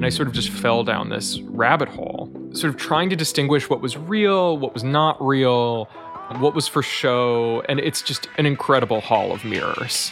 And 0.00 0.06
I 0.06 0.08
sort 0.08 0.28
of 0.28 0.32
just 0.32 0.48
fell 0.48 0.82
down 0.82 1.10
this 1.10 1.40
rabbit 1.42 1.86
hole, 1.86 2.32
sort 2.54 2.72
of 2.72 2.80
trying 2.80 3.10
to 3.10 3.16
distinguish 3.16 3.68
what 3.68 3.82
was 3.82 3.98
real, 3.98 4.56
what 4.56 4.72
was 4.72 4.82
not 4.82 5.22
real, 5.22 5.84
what 6.38 6.54
was 6.54 6.66
for 6.66 6.82
show. 6.82 7.62
And 7.68 7.78
it's 7.78 8.00
just 8.00 8.26
an 8.38 8.46
incredible 8.46 9.02
hall 9.02 9.30
of 9.30 9.44
mirrors. 9.44 10.10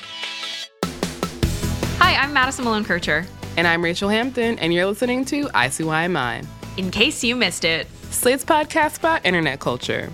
Hi, 0.84 2.16
I'm 2.16 2.34
Madison 2.34 2.66
Malone 2.66 2.84
Kircher. 2.84 3.24
And 3.56 3.66
I'm 3.66 3.82
Rachel 3.82 4.10
Hampton, 4.10 4.58
and 4.58 4.74
you're 4.74 4.84
listening 4.84 5.24
to 5.24 5.46
ICYMI. 5.46 6.44
In 6.76 6.90
case 6.90 7.24
you 7.24 7.34
missed 7.34 7.64
it, 7.64 7.86
Slate's 8.10 8.44
podcast 8.44 8.98
about 8.98 9.24
internet 9.24 9.58
culture. 9.58 10.12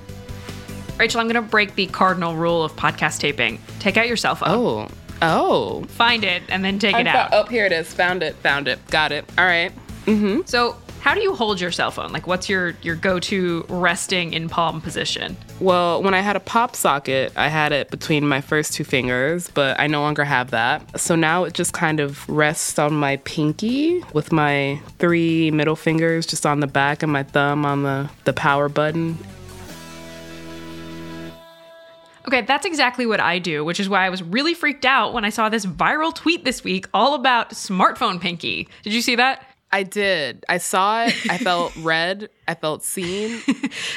Rachel, 0.99 1.19
I'm 1.19 1.27
going 1.27 1.35
to 1.35 1.51
break 1.51 1.75
the 1.75 1.87
cardinal 1.87 2.37
rule 2.37 2.63
of 2.63 2.77
podcast 2.77 3.19
taping. 3.19 3.61
Take 3.81 3.97
out 3.97 4.07
your 4.07 4.17
cell 4.17 4.37
phone. 4.37 4.51
Oh, 4.51 4.89
oh. 5.23 5.85
Find 5.85 6.25
it 6.25 6.43
and 6.49 6.65
then 6.65 6.79
take 6.79 6.95
I 6.95 7.01
it 7.01 7.05
fo- 7.05 7.11
out. 7.11 7.29
Oh, 7.33 7.45
here 7.45 7.67
it 7.67 7.73
is. 7.73 7.93
Found 7.95 8.23
it. 8.23 8.35
Found 8.37 8.69
it. 8.69 8.85
Got 8.89 9.13
it. 9.13 9.25
All 9.39 9.45
right. 9.45 9.73
Mm-hmm. 10.07 10.43
So, 10.45 10.77
how 11.01 11.15
do 11.15 11.21
you 11.21 11.35
hold 11.35 11.61
your 11.61 11.71
cell 11.71 11.91
phone? 11.91 12.13
Like, 12.13 12.27
what's 12.27 12.49
your 12.49 12.71
your 12.81 12.97
go-to 12.97 13.67
resting 13.69 14.33
in 14.33 14.49
palm 14.49 14.81
position? 14.81 15.37
Well, 15.61 16.03
when 16.03 16.15
I 16.15 16.21
had 16.21 16.35
a 16.35 16.41
pop 16.41 16.75
socket, 16.75 17.33
I 17.37 17.49
had 17.49 17.73
it 17.73 17.91
between 17.91 18.27
my 18.27 18.41
first 18.41 18.73
two 18.73 18.85
fingers, 18.85 19.51
but 19.51 19.79
I 19.79 19.87
no 19.87 20.01
longer 20.01 20.25
have 20.25 20.51
that. 20.51 20.99
So 20.99 21.15
now 21.15 21.45
it 21.45 21.53
just 21.53 21.75
kind 21.75 22.01
of 22.01 22.27
rests 22.29 22.79
on 22.79 22.95
my 22.95 23.17
pinky 23.19 24.03
with 24.15 24.33
my 24.33 24.81
three 24.99 25.51
middle 25.51 25.77
fingers 25.77 26.27
just 26.27 26.47
on 26.47 26.61
the 26.61 26.67
back 26.67 27.03
and 27.03 27.13
my 27.13 27.23
thumb 27.23 27.67
on 27.67 27.83
the, 27.83 28.11
the 28.25 28.33
power 28.33 28.71
button. 28.71 29.19
Okay, 32.27 32.41
that's 32.43 32.65
exactly 32.67 33.07
what 33.07 33.21
I 33.21 33.39
do, 33.39 33.65
which 33.65 33.79
is 33.79 33.89
why 33.89 34.07
I 34.07 34.11
was 34.11 34.23
really 34.23 34.55
freaked 34.55 34.85
out 34.85 35.13
when 35.13 35.25
I 35.25 35.31
saw 35.31 35.49
this 35.49 35.67
viral 35.67 36.15
tweet 36.15 36.45
this 36.45 36.65
week 36.65 36.89
all 36.95 37.15
about 37.15 37.51
smartphone 37.51 38.21
pinky. 38.21 38.69
Did 38.83 38.95
you 38.95 39.03
see 39.03 39.17
that? 39.17 39.47
I 39.73 39.83
did. 39.83 40.45
I 40.49 40.59
saw 40.59 41.05
it. 41.05 41.15
I 41.29 41.37
felt 41.37 41.75
read. 41.81 42.29
I 42.47 42.55
felt 42.55 42.85
seen. 42.85 43.43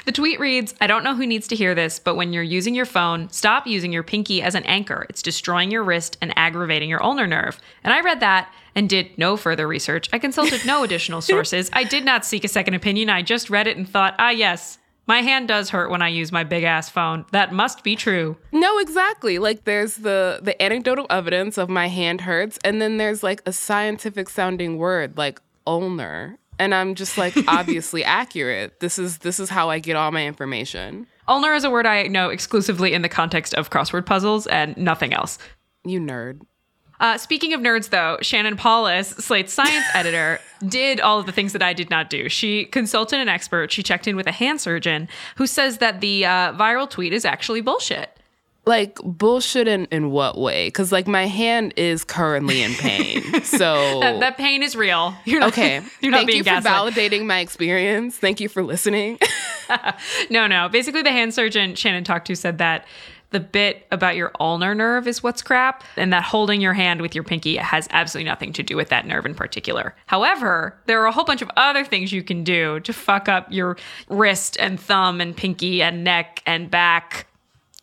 The 0.06 0.12
tweet 0.12 0.40
reads 0.40 0.74
I 0.82 0.88
don't 0.88 1.04
know 1.04 1.16
who 1.16 1.28
needs 1.28 1.48
to 1.50 1.56
hear 1.56 1.76
this, 1.76 2.00
but 2.00 2.16
when 2.16 2.34
you're 2.34 2.42
using 2.42 2.74
your 2.74 2.86
phone, 2.86 3.30
stop 3.30 3.68
using 3.68 3.92
your 3.92 4.02
pinky 4.04 4.42
as 4.42 4.56
an 4.56 4.64
anchor. 4.64 5.06
It's 5.10 5.22
destroying 5.22 5.70
your 5.70 5.84
wrist 5.84 6.18
and 6.22 6.34
aggravating 6.38 6.90
your 6.90 7.04
ulnar 7.04 7.28
nerve. 7.28 7.60
And 7.84 7.94
I 7.94 8.00
read 8.02 8.22
that 8.22 8.52
and 8.74 8.90
did 8.90 9.18
no 9.18 9.38
further 9.38 9.68
research. 9.68 10.10
I 10.14 10.18
consulted 10.18 10.66
no 10.66 10.84
additional 10.84 11.22
sources. 11.34 11.70
I 11.74 11.84
did 11.84 12.06
not 12.06 12.26
seek 12.26 12.44
a 12.44 12.48
second 12.48 12.74
opinion. 12.74 13.10
I 13.10 13.22
just 13.22 13.50
read 13.50 13.68
it 13.68 13.78
and 13.78 13.88
thought, 13.88 14.16
ah, 14.18 14.30
yes, 14.30 14.80
my 15.08 15.22
hand 15.22 15.48
does 15.48 15.70
hurt 15.70 15.90
when 15.90 16.02
I 16.02 16.10
use 16.10 16.32
my 16.32 16.44
big 16.44 16.64
ass 16.64 16.90
phone. 16.90 17.26
That 17.32 17.54
must 17.54 17.84
be 17.84 17.96
true. 17.96 18.38
No, 18.52 18.78
exactly. 18.78 19.40
Like 19.40 19.64
there's 19.64 19.96
the 19.96 20.40
the 20.44 20.62
anecdotal 20.62 21.08
evidence 21.10 21.58
of 21.58 21.70
my 21.70 21.88
hand 21.88 22.22
hurts, 22.22 22.60
and 22.64 22.82
then 22.82 22.98
there's 22.98 23.24
like 23.24 23.42
a 23.46 23.54
scientific 23.54 24.30
sounding 24.30 24.78
word 24.78 25.18
like 25.18 25.42
ulnar, 25.66 26.38
and 26.60 26.76
I'm 26.76 26.94
just 26.94 27.18
like 27.18 27.36
obviously 27.48 28.04
accurate. 28.04 28.80
This 28.82 29.00
is 29.00 29.20
this 29.20 29.40
is 29.40 29.50
how 29.50 29.70
I 29.70 29.80
get 29.80 29.96
all 29.96 30.12
my 30.12 30.26
information. 30.26 31.08
Ulnar 31.28 31.56
is 31.56 31.64
a 31.64 31.70
word 31.70 31.86
I 31.86 32.04
know 32.04 32.30
exclusively 32.30 32.94
in 32.94 33.02
the 33.02 33.10
context 33.10 33.54
of 33.54 33.70
crossword 33.70 34.06
puzzles 34.06 34.48
and 34.48 34.78
nothing 34.78 35.14
else. 35.14 35.38
You 35.86 36.00
nerd. 36.00 36.42
Uh, 37.00 37.18
speaking 37.18 37.54
of 37.54 37.62
nerds, 37.62 37.90
though, 37.90 38.18
Shannon 38.22 38.58
Palus, 38.58 39.10
Slate's 39.10 39.54
science 39.54 39.86
editor, 39.94 40.40
did 40.68 41.00
all 41.00 41.20
of 41.20 41.26
the 41.26 41.32
things 41.32 41.54
that 41.54 41.62
I 41.62 41.74
did 41.74 41.90
not 41.90 42.10
do. 42.10 42.28
She 42.30 42.66
consulted 42.66 43.20
an 43.20 43.30
expert. 43.30 43.72
She 43.72 43.84
checked 43.84 44.08
in 44.08 44.16
with 44.16 44.28
a 44.28 44.32
hand 44.32 44.60
surgeon 44.62 45.08
who 45.36 45.46
says 45.48 45.78
that 45.78 46.02
the 46.02 46.26
uh, 46.26 46.54
viral 46.54 46.90
tweet 46.90 47.14
is 47.14 47.24
actually 47.26 47.62
bullshit. 47.62 48.12
Like 48.66 48.96
bullshit 49.02 49.66
in, 49.68 49.86
in 49.92 50.12
what 50.12 50.38
way? 50.38 50.68
Because 50.68 50.92
like 50.92 51.08
my 51.08 51.26
hand 51.26 51.74
is 51.78 52.04
currently 52.04 52.62
in 52.64 52.74
pain. 52.74 53.24
So 53.46 54.02
That, 54.02 54.20
that 54.20 54.38
pain 54.38 54.62
is 54.62 54.76
real. 54.76 55.16
You're 55.24 55.40
not, 55.40 55.50
okay. 55.50 55.82
You're 56.02 56.12
not 56.12 56.18
Thank 56.18 56.28
being 56.28 56.38
you 56.40 56.44
for 56.44 56.62
gaslit. 56.62 56.94
validating 56.94 57.26
my 57.26 57.40
experience. 57.40 58.18
Thank 58.18 58.42
you 58.42 58.50
for 58.50 58.62
listening. 58.64 59.20
No, 60.30 60.48
no. 60.48 60.68
Basically, 60.70 61.02
the 61.02 61.12
hand 61.12 61.34
surgeon 61.34 61.76
Shannon 61.76 62.04
talked 62.04 62.28
to 62.28 62.36
said 62.36 62.58
that 62.58 62.86
the 63.32 63.40
bit 63.40 63.86
about 63.92 64.16
your 64.16 64.32
ulnar 64.40 64.74
nerve 64.74 65.08
is 65.08 65.22
what's 65.22 65.42
crap, 65.42 65.84
and 65.98 66.14
that 66.14 66.24
holding 66.24 66.62
your 66.62 66.74
hand 66.74 67.02
with 67.02 67.14
your 67.14 67.24
pinky 67.24 67.58
has 67.58 67.88
absolutely 67.92 68.30
nothing 68.30 68.54
to 68.54 68.64
do 68.64 68.76
with 68.76 68.90
that 68.90 69.06
nerve 69.06 69.26
in 69.26 69.36
particular. 69.36 69.96
However, 70.06 70.78
there 70.86 71.02
are 71.02 71.08
a 71.08 71.12
whole 71.12 71.26
bunch 71.26 71.42
of 71.42 71.52
other 71.58 71.84
things 71.84 72.14
you 72.14 72.24
can 72.24 72.44
do 72.44 72.80
to 72.82 72.94
fuck 72.94 73.28
up 73.28 73.48
your 73.52 73.78
wrist 74.10 74.56
and 74.60 74.80
thumb 74.80 75.20
and 75.20 75.36
pinky 75.36 75.82
and 75.82 76.04
neck 76.04 76.42
and 76.46 76.72
back. 76.72 77.28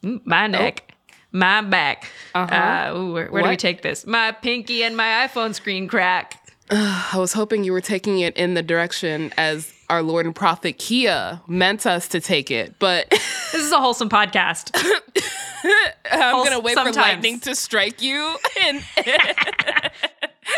My 0.03 0.47
neck. 0.47 0.95
My 1.31 1.61
back. 1.61 2.11
Uh-huh. 2.35 2.55
Uh, 2.55 2.97
ooh, 2.97 3.13
where, 3.13 3.29
where 3.29 3.43
do 3.43 3.49
we 3.49 3.57
take 3.57 3.83
this? 3.83 4.07
My 4.07 4.33
pinky 4.33 4.83
and 4.83 4.97
my 4.97 5.29
iPhone 5.29 5.55
screen 5.55 5.89
crack. 5.89 6.41
I 6.71 7.17
was 7.17 7.35
hoping 7.35 7.65
you 7.65 7.73
were 7.73 7.83
taking 7.83 8.21
it 8.21 8.35
in 8.37 8.55
the 8.55 8.63
direction 8.63 9.33
as 9.37 9.73
our 9.91 10.03
Lord 10.03 10.25
and 10.25 10.35
Prophet 10.35 10.79
Khia 10.79 11.47
meant 11.47 11.85
us 11.85 12.09
to 12.09 12.21
take 12.21 12.51
it, 12.51 12.79
but 12.79 13.07
This 13.55 13.63
is 13.67 13.71
a 13.71 13.79
wholesome 13.79 14.09
podcast. 14.09 14.75
I'm 16.13 16.45
gonna 16.45 16.61
wait 16.61 16.75
Sometimes. 16.75 16.97
for 16.97 17.03
lightning 17.03 17.41
to 17.41 17.55
strike 17.55 18.03
you. 18.03 18.37
And 18.63 18.83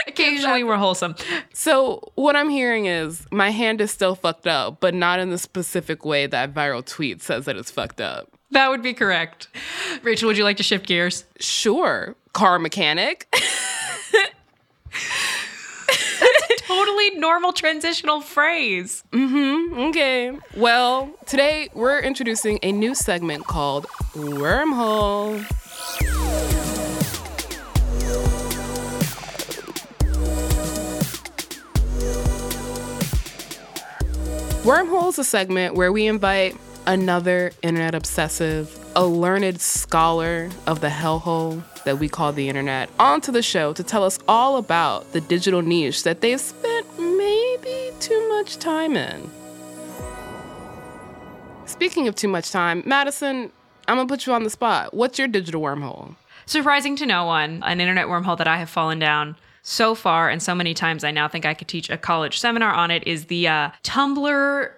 Occasionally, 0.08 0.64
we're 0.64 0.76
wholesome. 0.76 1.14
so 1.52 2.12
what 2.16 2.34
I'm 2.36 2.48
hearing 2.48 2.86
is 2.86 3.26
my 3.30 3.50
hand 3.50 3.80
is 3.80 3.90
still 3.90 4.14
fucked 4.16 4.46
up, 4.46 4.80
but 4.80 4.94
not 4.94 5.20
in 5.20 5.30
the 5.30 5.38
specific 5.38 6.04
way 6.04 6.26
that 6.26 6.52
viral 6.52 6.84
tweet 6.84 7.22
says 7.22 7.44
that 7.44 7.56
it's 7.56 7.70
fucked 7.70 8.00
up. 8.00 8.32
That 8.50 8.68
would 8.70 8.82
be 8.82 8.94
correct. 8.94 9.48
Rachel, 10.02 10.26
would 10.28 10.38
you 10.38 10.44
like 10.44 10.56
to 10.58 10.62
shift 10.62 10.86
gears? 10.86 11.24
Sure, 11.38 12.14
car 12.32 12.58
mechanic. 12.58 13.32
Totally 16.76 17.18
normal 17.18 17.54
transitional 17.54 18.20
phrase. 18.20 19.02
Mm-hmm. 19.10 19.80
Okay. 19.88 20.38
Well, 20.54 21.08
today 21.24 21.70
we're 21.72 22.00
introducing 22.00 22.58
a 22.62 22.70
new 22.70 22.94
segment 22.94 23.46
called 23.46 23.86
Wormhole. 24.12 25.40
Wormhole 34.62 35.08
is 35.08 35.18
a 35.18 35.24
segment 35.24 35.76
where 35.76 35.90
we 35.90 36.06
invite 36.06 36.58
another 36.86 37.52
internet 37.62 37.94
obsessive, 37.94 38.78
a 38.94 39.06
learned 39.06 39.62
scholar 39.62 40.50
of 40.66 40.82
the 40.82 40.88
hellhole 40.88 41.62
that 41.86 41.98
we 41.98 42.08
call 42.08 42.32
the 42.32 42.48
internet, 42.50 42.90
onto 42.98 43.32
the 43.32 43.42
show 43.42 43.72
to 43.72 43.82
tell 43.82 44.04
us 44.04 44.18
all 44.28 44.58
about 44.58 45.10
the 45.12 45.20
digital 45.22 45.62
niche 45.62 46.02
that 46.02 46.20
they've 46.20 46.40
spent 46.40 46.86
maybe 46.98 47.92
too 47.98 48.28
much 48.28 48.58
time 48.58 48.96
in. 48.96 49.30
Speaking 51.64 52.06
of 52.08 52.14
too 52.14 52.28
much 52.28 52.50
time, 52.50 52.82
Madison, 52.84 53.50
I'm 53.88 53.96
gonna 53.96 54.08
put 54.08 54.26
you 54.26 54.32
on 54.34 54.42
the 54.42 54.50
spot. 54.50 54.92
What's 54.92 55.18
your 55.18 55.28
digital 55.28 55.62
wormhole? 55.62 56.16
Surprising 56.44 56.96
to 56.96 57.06
no 57.06 57.24
one, 57.24 57.62
an 57.64 57.80
internet 57.80 58.06
wormhole 58.06 58.36
that 58.38 58.46
I 58.46 58.58
have 58.58 58.68
fallen 58.68 58.98
down 58.98 59.36
so 59.62 59.94
far 59.94 60.28
and 60.28 60.42
so 60.42 60.54
many 60.54 60.74
times 60.74 61.02
I 61.02 61.10
now 61.10 61.26
think 61.26 61.44
I 61.44 61.54
could 61.54 61.66
teach 61.66 61.90
a 61.90 61.96
college 61.96 62.38
seminar 62.38 62.72
on 62.72 62.90
it 62.90 63.04
is 63.06 63.26
the 63.26 63.48
uh, 63.48 63.70
Tumblr 63.82 64.70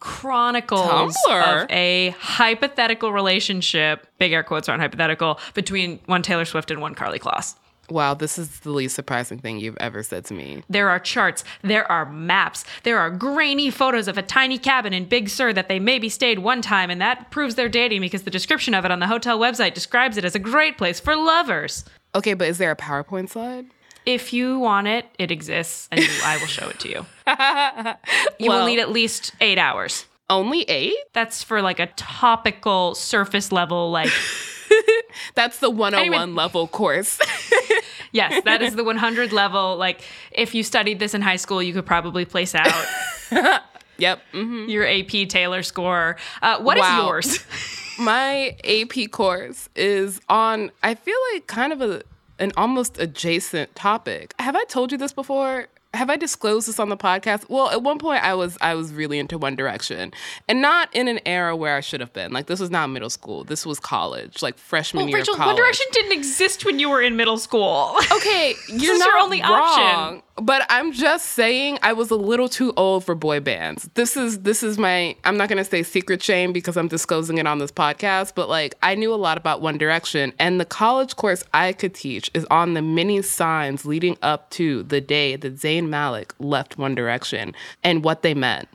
chronicles 0.00 1.16
Tumblr? 1.26 1.62
of 1.64 1.70
a 1.70 2.10
hypothetical 2.18 3.12
relationship, 3.12 4.06
big 4.18 4.32
air 4.32 4.42
quotes 4.42 4.68
aren't 4.68 4.82
hypothetical, 4.82 5.38
between 5.54 6.00
one 6.06 6.22
Taylor 6.22 6.44
Swift 6.44 6.70
and 6.70 6.80
one 6.80 6.94
Karlie 6.94 7.18
Kloss. 7.18 7.56
Wow, 7.88 8.14
this 8.14 8.36
is 8.38 8.60
the 8.60 8.70
least 8.70 8.96
surprising 8.96 9.38
thing 9.38 9.58
you've 9.58 9.76
ever 9.78 10.02
said 10.02 10.24
to 10.26 10.34
me. 10.34 10.64
There 10.68 10.88
are 10.88 10.98
charts, 10.98 11.44
there 11.62 11.90
are 11.90 12.10
maps, 12.10 12.64
there 12.82 12.98
are 12.98 13.10
grainy 13.10 13.70
photos 13.70 14.08
of 14.08 14.18
a 14.18 14.22
tiny 14.22 14.58
cabin 14.58 14.92
in 14.92 15.04
Big 15.04 15.28
Sur 15.28 15.52
that 15.52 15.68
they 15.68 15.78
maybe 15.78 16.08
stayed 16.08 16.40
one 16.40 16.62
time, 16.62 16.90
and 16.90 17.00
that 17.00 17.30
proves 17.30 17.54
they're 17.54 17.68
dating 17.68 18.00
because 18.00 18.22
the 18.22 18.30
description 18.30 18.74
of 18.74 18.84
it 18.84 18.90
on 18.90 18.98
the 18.98 19.06
hotel 19.06 19.38
website 19.38 19.74
describes 19.74 20.16
it 20.16 20.24
as 20.24 20.34
a 20.34 20.40
great 20.40 20.76
place 20.76 20.98
for 20.98 21.14
lovers. 21.14 21.84
Okay, 22.14 22.34
but 22.34 22.48
is 22.48 22.58
there 22.58 22.72
a 22.72 22.76
PowerPoint 22.76 23.28
slide? 23.28 23.66
If 24.04 24.32
you 24.32 24.58
want 24.58 24.88
it, 24.88 25.06
it 25.18 25.30
exists, 25.30 25.88
and 25.92 26.00
I 26.24 26.38
will 26.38 26.46
show 26.46 26.68
it 26.68 26.80
to 26.80 26.88
you. 26.88 27.06
You 28.38 28.50
will 28.50 28.66
need 28.66 28.78
at 28.78 28.90
least 28.90 29.32
eight 29.40 29.58
hours. 29.58 30.06
Only 30.28 30.62
eight? 30.62 30.96
That's 31.12 31.42
for 31.42 31.62
like 31.62 31.78
a 31.80 31.86
topical 31.96 32.94
surface 32.94 33.52
level, 33.52 33.90
like 33.90 34.10
That's 35.34 35.58
the 35.60 35.70
101 35.70 35.94
Anyway. 36.20 36.32
level 36.34 36.68
course. 36.68 37.18
Yes, 38.12 38.42
that 38.44 38.62
is 38.62 38.74
the 38.76 38.84
100 38.84 39.32
level. 39.32 39.76
Like, 39.76 40.00
if 40.32 40.54
you 40.54 40.62
studied 40.62 40.98
this 41.00 41.12
in 41.12 41.20
high 41.20 41.36
school, 41.36 41.62
you 41.62 41.74
could 41.74 41.84
probably 41.84 42.24
place 42.24 42.54
out 42.54 42.86
Yep. 43.98 44.20
hmm 44.32 44.64
your 44.68 44.86
AP 44.86 45.28
Taylor 45.28 45.62
score. 45.62 46.16
Uh, 46.40 46.58
what 46.60 46.78
is 46.78 46.82
Wow. 46.82 47.06
yours? 47.08 47.38
My 47.98 48.56
AP 48.64 49.10
course 49.10 49.68
is 49.76 50.20
on, 50.30 50.70
I 50.82 50.94
feel 50.94 51.16
like 51.34 51.46
kind 51.46 51.72
of 51.74 51.82
a 51.82 52.02
an 52.38 52.52
almost 52.56 52.98
adjacent 52.98 53.74
topic. 53.74 54.32
Have 54.38 54.56
I 54.56 54.64
told 54.64 54.92
you 54.92 54.98
this 54.98 55.12
before? 55.12 55.66
Have 55.94 56.10
I 56.10 56.16
disclosed 56.16 56.68
this 56.68 56.78
on 56.78 56.88
the 56.90 56.96
podcast? 56.96 57.48
Well, 57.48 57.70
at 57.70 57.82
one 57.82 57.98
point 57.98 58.22
I 58.22 58.34
was 58.34 58.58
I 58.60 58.74
was 58.74 58.92
really 58.92 59.18
into 59.18 59.38
One 59.38 59.56
Direction. 59.56 60.12
And 60.48 60.60
not 60.60 60.88
in 60.94 61.08
an 61.08 61.20
era 61.24 61.56
where 61.56 61.76
I 61.76 61.80
should 61.80 62.00
have 62.00 62.12
been. 62.12 62.32
Like 62.32 62.46
this 62.46 62.60
was 62.60 62.70
not 62.70 62.88
middle 62.88 63.08
school. 63.08 63.44
This 63.44 63.64
was 63.64 63.80
college, 63.80 64.42
like 64.42 64.58
freshman 64.58 65.04
Well, 65.04 65.08
year 65.08 65.18
Rachel, 65.18 65.34
of 65.34 65.38
college. 65.38 65.54
One 65.54 65.56
Direction 65.56 65.86
didn't 65.92 66.12
exist 66.12 66.64
when 66.64 66.78
you 66.78 66.90
were 66.90 67.00
in 67.00 67.16
middle 67.16 67.38
school. 67.38 67.96
Okay, 68.12 68.54
you're 68.68 68.98
not 68.98 69.06
your 69.06 69.18
only 69.18 69.42
option. 69.42 70.22
But 70.38 70.66
I'm 70.68 70.92
just 70.92 71.30
saying 71.30 71.78
I 71.82 71.94
was 71.94 72.10
a 72.10 72.14
little 72.16 72.48
too 72.48 72.74
old 72.76 73.04
for 73.04 73.14
boy 73.14 73.40
bands. 73.40 73.88
This 73.94 74.18
is 74.18 74.40
this 74.40 74.62
is 74.62 74.76
my 74.76 75.16
I'm 75.24 75.38
not 75.38 75.48
gonna 75.48 75.64
say 75.64 75.82
secret 75.82 76.22
shame 76.22 76.52
because 76.52 76.76
I'm 76.76 76.88
disclosing 76.88 77.38
it 77.38 77.46
on 77.46 77.58
this 77.58 77.72
podcast, 77.72 78.34
but 78.34 78.50
like 78.50 78.74
I 78.82 78.96
knew 78.96 79.14
a 79.14 79.16
lot 79.16 79.38
about 79.38 79.62
One 79.62 79.78
Direction 79.78 80.34
and 80.38 80.60
the 80.60 80.66
college 80.66 81.16
course 81.16 81.42
I 81.54 81.72
could 81.72 81.94
teach 81.94 82.30
is 82.34 82.46
on 82.50 82.74
the 82.74 82.82
many 82.82 83.22
signs 83.22 83.86
leading 83.86 84.18
up 84.20 84.50
to 84.50 84.82
the 84.82 85.00
day 85.00 85.36
that 85.36 85.54
Zayn 85.56 85.88
Malik 85.88 86.34
left 86.38 86.76
One 86.76 86.94
Direction 86.94 87.54
and 87.82 88.04
what 88.04 88.20
they 88.20 88.34
meant. 88.34 88.68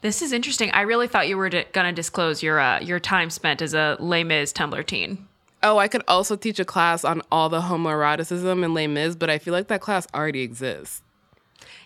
This 0.00 0.22
is 0.22 0.32
interesting. 0.32 0.72
I 0.72 0.82
really 0.82 1.06
thought 1.06 1.28
you 1.28 1.36
were 1.36 1.50
d- 1.50 1.64
gonna 1.72 1.92
disclose 1.92 2.42
your 2.42 2.58
uh, 2.58 2.80
your 2.80 2.98
time 2.98 3.30
spent 3.30 3.62
as 3.62 3.74
a 3.74 3.96
Les 4.00 4.24
Mis 4.24 4.52
Tumblr 4.52 4.84
teen. 4.86 5.28
Oh, 5.62 5.78
I 5.78 5.88
could 5.88 6.04
also 6.06 6.36
teach 6.36 6.60
a 6.60 6.64
class 6.64 7.04
on 7.04 7.20
all 7.32 7.48
the 7.48 7.62
homoeroticism 7.62 8.64
in 8.64 8.74
Les 8.74 8.86
Mis, 8.86 9.16
but 9.16 9.28
I 9.28 9.38
feel 9.38 9.52
like 9.52 9.68
that 9.68 9.80
class 9.80 10.06
already 10.14 10.42
exists. 10.42 11.02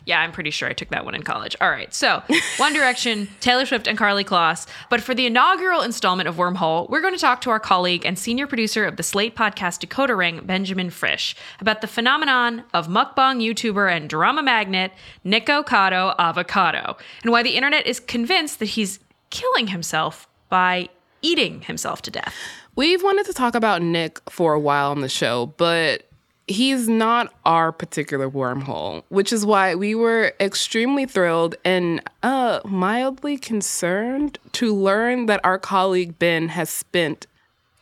Yeah, 0.04 0.20
I'm 0.20 0.32
pretty 0.32 0.50
sure 0.50 0.69
I 0.69 0.72
took 0.72 0.88
that 0.88 1.04
one 1.04 1.14
in 1.14 1.22
college. 1.22 1.56
All 1.60 1.70
right, 1.70 1.92
so 1.94 2.22
One 2.56 2.72
Direction, 2.72 3.28
Taylor 3.40 3.64
Swift, 3.64 3.86
and 3.86 3.96
Karlie 3.96 4.24
Kloss. 4.24 4.66
But 4.90 5.00
for 5.00 5.14
the 5.14 5.26
inaugural 5.26 5.80
installment 5.82 6.28
of 6.28 6.36
Wormhole, 6.36 6.90
we're 6.90 7.00
going 7.00 7.14
to 7.14 7.20
talk 7.20 7.40
to 7.42 7.50
our 7.50 7.60
colleague 7.60 8.04
and 8.04 8.19
senior 8.19 8.48
producer 8.48 8.84
of 8.84 8.96
the 8.96 9.04
Slate 9.04 9.36
podcast 9.36 9.86
Decoder 9.86 10.19
Ring, 10.19 10.40
Benjamin 10.44 10.90
Frisch, 10.90 11.36
about 11.60 11.82
the 11.82 11.86
phenomenon 11.86 12.64
of 12.74 12.88
mukbang 12.88 13.40
YouTuber 13.40 13.94
and 13.94 14.10
drama 14.10 14.42
magnet 14.42 14.92
Nikocado 15.24 16.16
Avocado, 16.19 16.96
and 17.22 17.30
why 17.30 17.44
the 17.44 17.54
internet 17.54 17.86
is 17.86 18.00
convinced 18.00 18.58
that 18.58 18.70
he's 18.70 18.98
killing 19.30 19.69
himself 19.69 20.28
by 20.48 20.88
eating 21.22 21.62
himself 21.62 22.02
to 22.02 22.10
death. 22.10 22.34
We've 22.74 23.02
wanted 23.02 23.26
to 23.26 23.34
talk 23.34 23.54
about 23.54 23.82
Nick 23.82 24.19
for 24.30 24.54
a 24.54 24.60
while 24.60 24.90
on 24.92 25.02
the 25.02 25.08
show, 25.08 25.46
but 25.58 26.08
he's 26.46 26.88
not 26.88 27.32
our 27.44 27.70
particular 27.70 28.30
wormhole, 28.30 29.02
which 29.10 29.32
is 29.32 29.44
why 29.44 29.74
we 29.74 29.94
were 29.94 30.32
extremely 30.40 31.04
thrilled 31.04 31.54
and 31.64 32.00
uh, 32.22 32.60
mildly 32.64 33.36
concerned 33.36 34.38
to 34.52 34.74
learn 34.74 35.26
that 35.26 35.40
our 35.44 35.58
colleague 35.58 36.19
Ben 36.19 36.48
has 36.48 36.70
spent. 36.70 37.26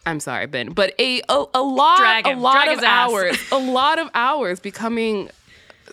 I'm 0.06 0.18
sorry, 0.18 0.46
Ben, 0.46 0.70
but 0.70 0.94
a 0.98 1.20
a, 1.28 1.44
a 1.54 1.62
lot, 1.62 2.26
a 2.26 2.34
lot 2.34 2.66
of 2.68 2.82
hours, 2.82 3.38
a 3.52 3.58
lot 3.58 3.98
of 4.00 4.08
hours 4.14 4.58
becoming 4.58 5.30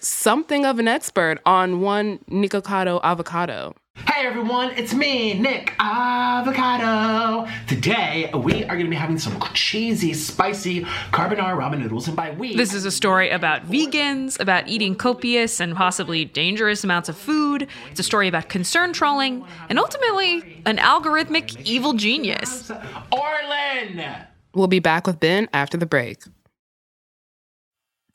something 0.02 0.66
of 0.66 0.80
an 0.80 0.88
expert 0.88 1.40
on 1.46 1.82
one 1.82 2.20
Nikocado 2.30 3.00
avocado. 3.04 3.76
Hey 4.06 4.26
everyone, 4.28 4.72
it's 4.78 4.94
me, 4.94 5.34
Nick 5.40 5.74
Avocado. 5.80 7.50
Today 7.68 8.30
we 8.34 8.64
are 8.66 8.78
gonna 8.78 8.90
be 8.90 8.96
having 8.96 9.18
some 9.18 9.40
cheesy, 9.54 10.14
spicy 10.14 10.82
carbonara 11.12 11.58
ramen 11.58 11.80
noodles, 11.80 12.08
and 12.08 12.16
by 12.16 12.32
we, 12.32 12.56
This 12.56 12.74
is 12.74 12.86
a 12.86 12.92
story 12.92 13.30
about 13.32 13.68
vegans, 13.70 14.40
about 14.40 14.68
eating 14.68 14.96
copious 14.96 15.60
and 15.60 15.76
possibly 15.76 16.26
dangerous 16.26 16.84
amounts 16.84 17.10
of 17.10 17.18
food. 17.18 17.68
It's 17.90 18.00
a 18.00 18.04
story 18.04 18.28
about 18.28 18.50
concern 18.50 18.94
trolling, 18.94 19.44
and 19.70 19.80
ultimately, 19.80 20.62
an 20.66 20.78
algorithmic 20.78 21.66
evil 21.66 21.94
genius. 21.94 22.72
Orlin. 23.12 24.04
We'll 24.54 24.68
be 24.68 24.80
back 24.80 25.08
with 25.08 25.20
Ben 25.20 25.50
after 25.54 25.78
the 25.78 25.86
break. 25.86 26.20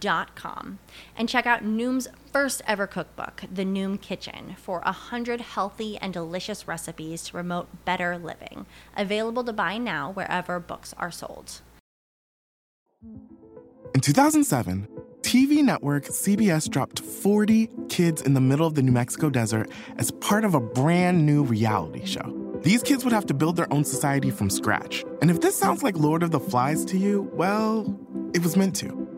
dot 0.00 0.34
com 0.34 0.78
and 1.16 1.28
check 1.28 1.46
out 1.46 1.64
Noom's 1.64 2.08
first 2.32 2.62
ever 2.66 2.86
cookbook, 2.86 3.44
The 3.52 3.64
Noom 3.64 4.00
Kitchen, 4.00 4.56
for 4.56 4.80
a 4.84 4.92
hundred 4.92 5.40
healthy 5.40 5.96
and 5.98 6.12
delicious 6.12 6.68
recipes 6.68 7.22
to 7.24 7.32
promote 7.32 7.84
better 7.84 8.18
living. 8.18 8.66
Available 8.96 9.44
to 9.44 9.52
buy 9.52 9.78
now 9.78 10.12
wherever 10.12 10.60
books 10.60 10.94
are 10.98 11.10
sold. 11.10 11.60
In 13.94 14.00
2007, 14.00 14.88
TV 15.22 15.62
network 15.62 16.04
CBS 16.04 16.70
dropped 16.70 17.00
40 17.00 17.68
kids 17.88 18.22
in 18.22 18.34
the 18.34 18.40
middle 18.40 18.66
of 18.66 18.74
the 18.74 18.82
New 18.82 18.92
Mexico 18.92 19.30
desert 19.30 19.70
as 19.96 20.10
part 20.10 20.44
of 20.44 20.54
a 20.54 20.60
brand 20.60 21.26
new 21.26 21.42
reality 21.42 22.04
show. 22.06 22.34
These 22.62 22.82
kids 22.82 23.04
would 23.04 23.12
have 23.12 23.26
to 23.26 23.34
build 23.34 23.56
their 23.56 23.72
own 23.72 23.84
society 23.84 24.30
from 24.30 24.50
scratch. 24.50 25.04
And 25.20 25.30
if 25.30 25.40
this 25.40 25.56
sounds 25.56 25.82
like 25.82 25.96
Lord 25.96 26.22
of 26.22 26.30
the 26.30 26.40
Flies 26.40 26.84
to 26.86 26.98
you, 26.98 27.30
well, 27.32 27.98
it 28.34 28.42
was 28.42 28.56
meant 28.56 28.74
to. 28.76 29.17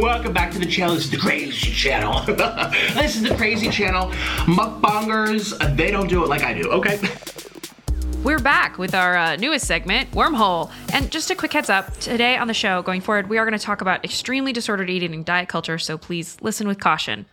Welcome 0.00 0.32
back 0.32 0.50
to 0.50 0.58
the 0.58 0.66
channel. 0.66 0.96
This 0.96 1.04
is 1.04 1.10
the 1.12 1.16
Crazy 1.16 1.70
Channel. 1.70 2.20
this 2.94 3.14
is 3.14 3.22
the 3.22 3.34
Crazy 3.36 3.70
Channel. 3.70 4.10
Mukbangers, 4.44 5.76
they 5.76 5.92
don't 5.92 6.08
do 6.08 6.24
it 6.24 6.28
like 6.28 6.42
I 6.42 6.52
do, 6.52 6.68
okay? 6.72 6.98
We're 8.24 8.40
back 8.40 8.76
with 8.76 8.92
our 8.92 9.16
uh, 9.16 9.36
newest 9.36 9.68
segment, 9.68 10.10
Wormhole. 10.10 10.72
And 10.92 11.12
just 11.12 11.30
a 11.30 11.36
quick 11.36 11.52
heads 11.52 11.70
up 11.70 11.96
today 11.98 12.36
on 12.36 12.48
the 12.48 12.54
show, 12.54 12.82
going 12.82 13.02
forward, 13.02 13.28
we 13.28 13.38
are 13.38 13.44
going 13.44 13.56
to 13.56 13.64
talk 13.64 13.82
about 13.82 14.04
extremely 14.04 14.52
disordered 14.52 14.90
eating 14.90 15.14
and 15.14 15.24
diet 15.24 15.48
culture, 15.48 15.78
so 15.78 15.96
please 15.96 16.38
listen 16.40 16.66
with 16.66 16.80
caution. 16.80 17.26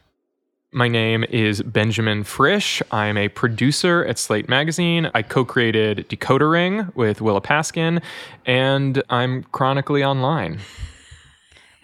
My 0.71 0.87
name 0.87 1.25
is 1.29 1.63
Benjamin 1.63 2.23
Frisch. 2.23 2.83
I'm 2.91 3.17
a 3.17 3.27
producer 3.29 4.05
at 4.05 4.19
Slate 4.19 4.47
Magazine. 4.47 5.09
I 5.15 5.23
co 5.23 5.43
created 5.43 6.07
Decoder 6.09 6.51
Ring 6.51 6.91
with 6.93 7.21
Willa 7.21 7.41
Paskin, 7.41 8.03
and 8.45 9.01
I'm 9.09 9.43
chronically 9.51 10.03
online. 10.03 10.59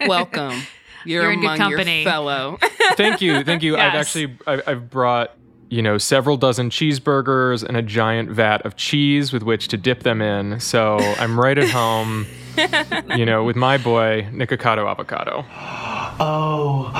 Welcome. 0.06 0.62
You're, 1.04 1.22
You're 1.22 1.32
in 1.32 1.40
good 1.40 1.46
among 1.46 1.58
company. 1.58 2.02
your 2.02 2.10
fellow. 2.10 2.58
Thank 2.96 3.20
you. 3.20 3.42
Thank 3.44 3.62
you. 3.62 3.76
I've 3.76 3.94
actually 3.94 4.36
I, 4.46 4.62
I've 4.66 4.90
brought 4.90 5.34
you 5.70 5.82
know 5.82 5.98
several 5.98 6.36
dozen 6.36 6.70
cheeseburgers 6.70 7.62
and 7.62 7.76
a 7.76 7.82
giant 7.82 8.30
vat 8.30 8.62
of 8.66 8.76
cheese 8.76 9.32
with 9.32 9.42
which 9.42 9.68
to 9.68 9.76
dip 9.76 10.02
them 10.02 10.20
in. 10.20 10.60
So 10.60 10.98
I'm 10.98 11.38
right 11.38 11.56
at 11.58 11.70
home. 11.70 12.26
you 13.16 13.24
know, 13.24 13.44
with 13.44 13.54
my 13.54 13.78
boy 13.78 14.26
Nikocado 14.32 14.88
Avocado. 14.90 15.44
Oh, 16.20 16.90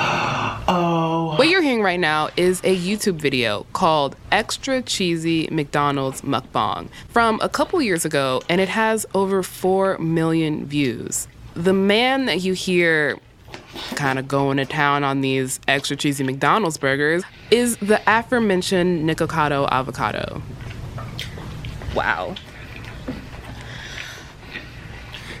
oh. 0.69 1.35
What 1.37 1.49
you're 1.49 1.61
hearing 1.61 1.81
right 1.81 1.99
now 1.99 2.29
is 2.37 2.61
a 2.63 2.73
YouTube 2.73 3.15
video 3.15 3.65
called 3.73 4.15
Extra 4.31 4.81
Cheesy 4.81 5.49
McDonald's 5.51 6.21
Mukbang 6.21 6.87
from 7.09 7.37
a 7.41 7.49
couple 7.49 7.81
years 7.81 8.05
ago, 8.05 8.41
and 8.47 8.61
it 8.61 8.69
has 8.69 9.05
over 9.13 9.43
4 9.43 9.97
million 9.97 10.65
views. 10.65 11.27
The 11.55 11.73
man 11.73 12.25
that 12.25 12.41
you 12.41 12.53
hear 12.53 13.19
kind 13.95 14.19
of 14.19 14.27
going 14.27 14.57
to 14.57 14.65
town 14.65 15.03
on 15.03 15.21
these 15.21 15.59
extra 15.67 15.95
cheesy 15.95 16.23
McDonald's 16.23 16.77
burgers 16.77 17.23
is 17.51 17.77
the 17.77 18.01
aforementioned 18.07 19.09
Nikocado 19.09 19.67
Avocado. 19.69 20.41
Wow. 21.95 22.35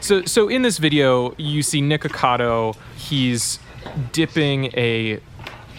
So, 0.01 0.23
so 0.25 0.47
in 0.47 0.61
this 0.63 0.77
video, 0.77 1.35
you 1.37 1.61
see 1.61 1.81
Nikocado. 1.81 2.75
He's 2.97 3.59
dipping 4.11 4.65
a 4.75 5.19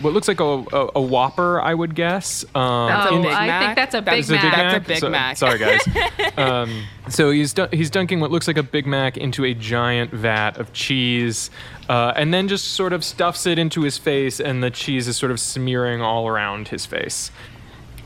what 0.01 0.13
looks 0.13 0.29
like 0.29 0.41
a, 0.41 0.45
a, 0.45 0.91
a 0.97 1.01
Whopper, 1.01 1.61
I 1.61 1.75
would 1.75 1.95
guess. 1.95 2.45
Um, 2.55 2.89
That's 2.89 3.11
a 3.11 3.15
oh, 3.15 3.23
Big 3.23 3.33
I 3.33 3.47
Mac? 3.47 3.63
think 3.65 3.77
that's 3.77 3.95
a 3.95 4.01
That 4.01 4.11
Big 4.11 4.21
is 4.21 4.31
a 4.31 4.35
Mac. 4.35 4.43
That's 4.53 4.85
a 4.85 4.89
Big 4.89 4.99
So- 4.99 5.11
Mac. 5.11 5.37
Sorry, 5.37 5.59
guys. 5.59 5.81
um, 6.37 6.85
so 7.09 7.31
he's 7.31 7.53
dun- 7.53 7.69
he's 7.73 7.91
dunking 7.91 8.21
what 8.21 8.31
looks 8.31 8.47
like 8.49 8.57
a 8.59 8.63
Big 8.63 8.87
Mac 8.87 9.17
into 9.17 9.45
a 9.45 9.55
giant 9.55 10.11
vat 10.13 10.57
of 10.59 10.73
cheese, 10.73 11.51
uh, 11.89 12.13
and 12.17 12.33
then 12.33 12.49
just 12.49 12.69
sort 12.73 12.93
of 12.93 13.05
stuffs 13.05 13.47
it 13.47 13.59
into 13.59 13.83
his 13.83 13.99
face, 13.99 14.41
and 14.41 14.63
the 14.63 14.71
cheese 14.71 15.09
is 15.09 15.17
sort 15.17 15.33
of 15.33 15.41
smearing 15.41 16.01
all 16.03 16.27
around 16.29 16.69
his 16.69 16.87
face. 16.87 17.31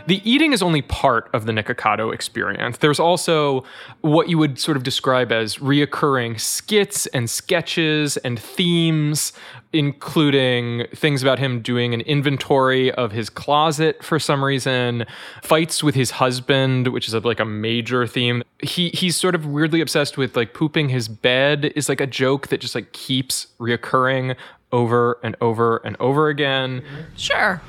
The 0.07 0.21
eating 0.31 0.53
is 0.53 0.63
only 0.63 0.83
part 0.83 1.31
of 1.33 1.47
the 1.47 1.53
Nikocado 1.53 2.13
experience. 2.13 2.79
There's 2.79 3.01
also 3.01 3.65
what 4.03 4.29
you 4.29 4.37
would 4.37 4.59
sort 4.59 4.77
of 4.77 4.83
describe 4.83 5.33
as 5.33 5.57
reoccurring 5.57 6.39
skits 6.39 7.07
and 7.07 7.31
sketches 7.31 8.19
and 8.19 8.39
themes, 8.39 9.33
including 9.73 10.87
things 10.95 11.23
about 11.23 11.39
him 11.39 11.63
doing 11.63 11.95
an 11.95 12.03
inventory 12.03 12.93
of 12.93 13.13
his 13.13 13.31
closet 13.31 14.05
for 14.05 14.19
some 14.19 14.45
reason, 14.45 15.07
fights 15.43 15.83
with 15.83 15.95
his 15.95 16.11
husband, 16.13 16.89
which 16.89 17.09
is 17.09 17.15
a, 17.15 17.21
like 17.21 17.41
a 17.41 17.47
major 17.47 18.07
theme. 18.07 18.43
He 18.63 18.91
he's 18.91 19.17
sort 19.17 19.35
of 19.35 19.47
weirdly 19.47 19.81
obsessed 19.81 20.19
with 20.19 20.37
like 20.37 20.53
pooping 20.53 20.91
his 20.91 21.09
bed 21.09 21.73
is 21.75 21.89
like 21.89 22.03
a 22.03 22.07
joke 22.07 22.49
that 22.49 22.61
just 22.61 22.75
like 22.75 22.93
keeps 22.93 23.47
reoccurring 23.59 24.37
over 24.71 25.19
and 25.23 25.35
over 25.41 25.79
and 25.79 25.97
over 25.99 26.29
again. 26.29 26.83
Sure. 27.17 27.63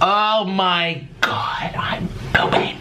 Oh 0.00 0.44
my 0.44 1.06
god, 1.20 1.74
I'm 1.76 2.08
pooping. 2.32 2.78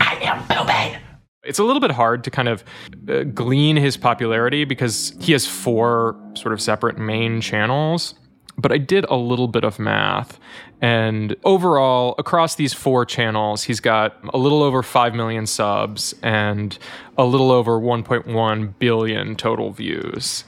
I 0.00 0.18
am 0.22 0.42
pooping. 0.48 1.00
It's 1.44 1.58
a 1.60 1.64
little 1.64 1.80
bit 1.80 1.92
hard 1.92 2.24
to 2.24 2.30
kind 2.30 2.48
of 2.48 2.64
uh, 3.08 3.22
glean 3.22 3.76
his 3.76 3.96
popularity 3.96 4.64
because 4.64 5.14
he 5.20 5.32
has 5.32 5.46
four 5.46 6.16
sort 6.34 6.52
of 6.52 6.60
separate 6.60 6.98
main 6.98 7.40
channels. 7.40 8.14
but 8.58 8.72
I 8.72 8.78
did 8.78 9.04
a 9.10 9.16
little 9.16 9.48
bit 9.48 9.64
of 9.64 9.78
math. 9.78 10.40
And 10.80 11.36
overall, 11.44 12.14
across 12.18 12.54
these 12.54 12.72
four 12.72 13.04
channels, 13.04 13.62
he's 13.64 13.80
got 13.80 14.16
a 14.32 14.38
little 14.38 14.62
over 14.62 14.82
5 14.82 15.14
million 15.14 15.46
subs 15.46 16.14
and 16.22 16.76
a 17.18 17.24
little 17.26 17.50
over 17.52 17.78
1.1 17.78 18.74
billion 18.78 19.36
total 19.36 19.70
views. 19.72 20.44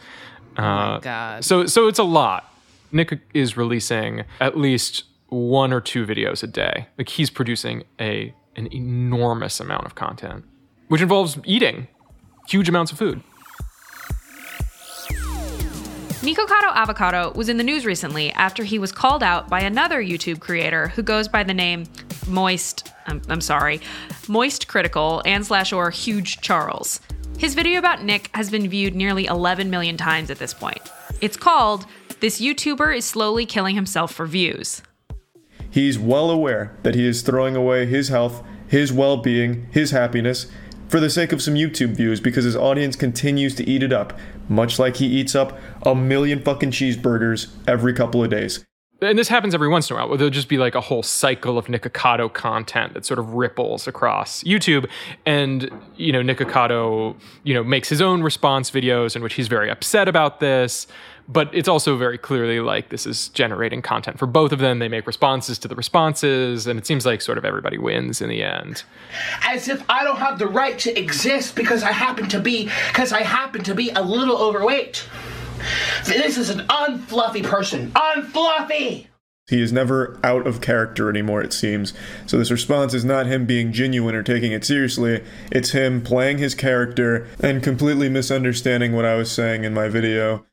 Oh 0.57 0.63
my 0.63 0.95
Uh, 0.97 0.99
God. 1.01 1.45
So, 1.45 1.67
so 1.67 1.87
it's 1.87 1.99
a 1.99 2.03
lot. 2.05 2.51
Nick 2.93 3.21
is 3.35 3.57
releasing 3.59 4.25
at 4.41 4.57
least 4.57 5.05
one 5.29 5.73
or 5.73 5.81
two 5.81 6.07
videos 6.07 6.43
a 6.43 6.47
day. 6.47 6.89
Like 6.97 7.09
he's 7.09 7.31
producing 7.31 7.85
a 8.01 8.35
an 8.57 8.69
enormous 8.73 9.61
amount 9.61 9.87
of 9.87 9.95
content, 9.95 10.45
which 10.89 11.01
involves 11.01 11.39
eating 11.45 11.87
huge 12.49 12.69
amounts 12.69 12.91
of 12.91 12.99
food. 12.99 13.23
Nikocado 16.23 16.75
Avocado 16.75 17.33
was 17.37 17.49
in 17.49 17.59
the 17.59 17.65
news 17.65 17.87
recently 17.87 18.33
after 18.33 18.65
he 18.65 18.79
was 18.79 18.91
called 18.91 19.23
out 19.23 19.49
by 19.49 19.61
another 19.61 20.03
YouTube 20.03 20.41
creator 20.41 20.89
who 20.89 21.03
goes 21.03 21.29
by 21.29 21.45
the 21.45 21.55
name 21.55 21.85
Moist, 22.27 22.91
I'm, 23.07 23.23
I'm 23.29 23.41
sorry, 23.41 23.81
Moist 24.27 24.67
Critical 24.67 25.23
and 25.25 25.47
slash 25.47 25.73
or 25.73 25.91
Huge 25.91 26.41
Charles. 26.41 27.01
His 27.39 27.55
video 27.55 27.79
about 27.79 28.03
Nick 28.03 28.31
has 28.35 28.51
been 28.51 28.69
viewed 28.69 28.97
nearly 28.97 29.27
11 29.27 29.71
million 29.71 29.97
times 29.97 30.29
at 30.29 30.41
this 30.41 30.53
point. 30.53 30.81
It's 31.21 31.37
called 31.37 31.87
This 32.19 32.41
YouTuber 32.41 32.97
is 32.97 33.05
Slowly 33.05 33.47
Killing 33.47 33.77
Himself 33.77 34.13
for 34.13 34.27
Views. 34.27 34.83
He's 35.71 35.99
well 35.99 36.31
aware 36.31 36.77
that 36.83 36.95
he 36.95 37.07
is 37.07 37.23
throwing 37.23 37.57
away 37.57 37.87
his 37.87 38.09
health, 38.09 38.43
his 38.67 38.93
well 38.93 39.17
being, 39.19 39.67
his 39.71 39.91
happiness 39.91 40.47
for 40.89 41.01
the 41.01 41.11
sake 41.11 41.33
of 41.33 41.43
some 41.43 41.55
YouTube 41.55 41.91
views 41.91 42.21
because 42.21 42.45
his 42.45 42.57
audience 42.57 42.97
continues 42.97 43.55
to 43.57 43.69
eat 43.69 43.83
it 43.83 43.93
up, 43.93 44.19
much 44.49 44.79
like 44.79 44.97
he 44.97 45.07
eats 45.07 45.35
up 45.35 45.59
a 45.83 45.95
million 45.95 46.43
fucking 46.43 46.71
cheeseburgers 46.71 47.49
every 47.67 47.93
couple 47.93 48.25
of 48.25 48.31
days. 48.31 48.65
And 49.01 49.17
this 49.17 49.29
happens 49.29 49.55
every 49.55 49.69
once 49.69 49.89
in 49.89 49.97
a 49.97 50.01
while, 50.01 50.17
there'll 50.17 50.31
just 50.31 50.49
be 50.49 50.59
like 50.59 50.75
a 50.75 50.81
whole 50.81 51.05
cycle 51.05 51.57
of 51.57 51.67
Nikocado 51.67 52.33
content 52.33 52.95
that 52.95 53.07
sort 53.07 53.21
of 53.21 53.35
ripples 53.35 53.87
across 53.87 54.43
YouTube. 54.43 54.91
And, 55.25 55.71
you 55.97 56.11
know, 56.11 56.21
Nikocado, 56.21 57.15
you 57.45 57.55
know, 57.55 57.63
makes 57.63 57.89
his 57.89 58.01
own 58.01 58.25
response 58.25 58.73
videos 58.73 59.15
in 59.15 59.23
which 59.23 59.35
he's 59.35 59.47
very 59.47 59.71
upset 59.71 60.09
about 60.09 60.41
this. 60.41 60.89
But 61.29 61.51
it's 61.53 61.69
also 61.69 61.97
very 61.97 62.17
clearly 62.17 62.61
like 62.61 62.89
this 62.89 63.07
is 63.07 63.29
generating 63.29 63.83
content 63.83 64.19
for 64.19 64.27
both 64.27 64.51
of 64.51 64.61
them. 64.61 64.79
They 64.79 64.89
make 64.89 65.07
responses 65.07 65.59
to 65.59 65.69
the 65.69 65.75
responses, 65.75 66.67
and 66.67 66.79
it 66.79 66.87
seems 66.87 67.05
like 67.05 67.21
sort 67.21 67.37
of 67.37 67.45
everybody 67.45 67.77
wins 67.77 68.23
in 68.23 68.31
the 68.31 68.43
end. 68.43 68.83
As 69.43 69.69
if 69.69 69.85
I 69.91 70.05
don't 70.05 70.17
have 70.17 70.39
the 70.39 70.47
right 70.47 70.79
to 70.81 70.99
exist 70.99 71.55
because 71.55 71.83
I 71.83 71.93
happen 71.93 72.29
to 72.31 72.41
be 72.41 72.71
because 72.89 73.13
I 73.13 73.23
happen 73.23 73.63
to 73.65 73.75
be 73.75 73.91
a 73.91 74.01
little 74.01 74.39
overweight. 74.39 75.07
This 76.07 76.39
is 76.39 76.51
an 76.51 76.67
unfluffy 76.69 77.45
person. 77.45 77.91
Unfluffy! 77.93 79.09
He 79.49 79.63
is 79.63 79.73
never 79.73 80.19
out 80.23 80.47
of 80.47 80.61
character 80.61 81.09
anymore, 81.09 81.43
it 81.43 81.55
seems. 81.55 81.95
So 82.27 82.39
this 82.39 82.51
response 82.51 82.93
is 82.93 83.05
not 83.05 83.27
him 83.27 83.47
being 83.47 83.73
genuine 83.73 84.15
or 84.15 84.23
taking 84.23 84.53
it 84.53 84.65
seriously, 84.65 85.25
it's 85.51 85.71
him 85.71 86.03
playing 86.03 86.39
his 86.39 86.55
character 86.55 87.27
and 87.41 87.63
completely 87.63 88.11
misunderstanding 88.11 88.93
what 88.93 89.07
I 89.07 89.15
was 89.15 89.33
saying 89.33 89.65
in 89.65 89.73
my 89.73 89.89
video. 89.89 90.45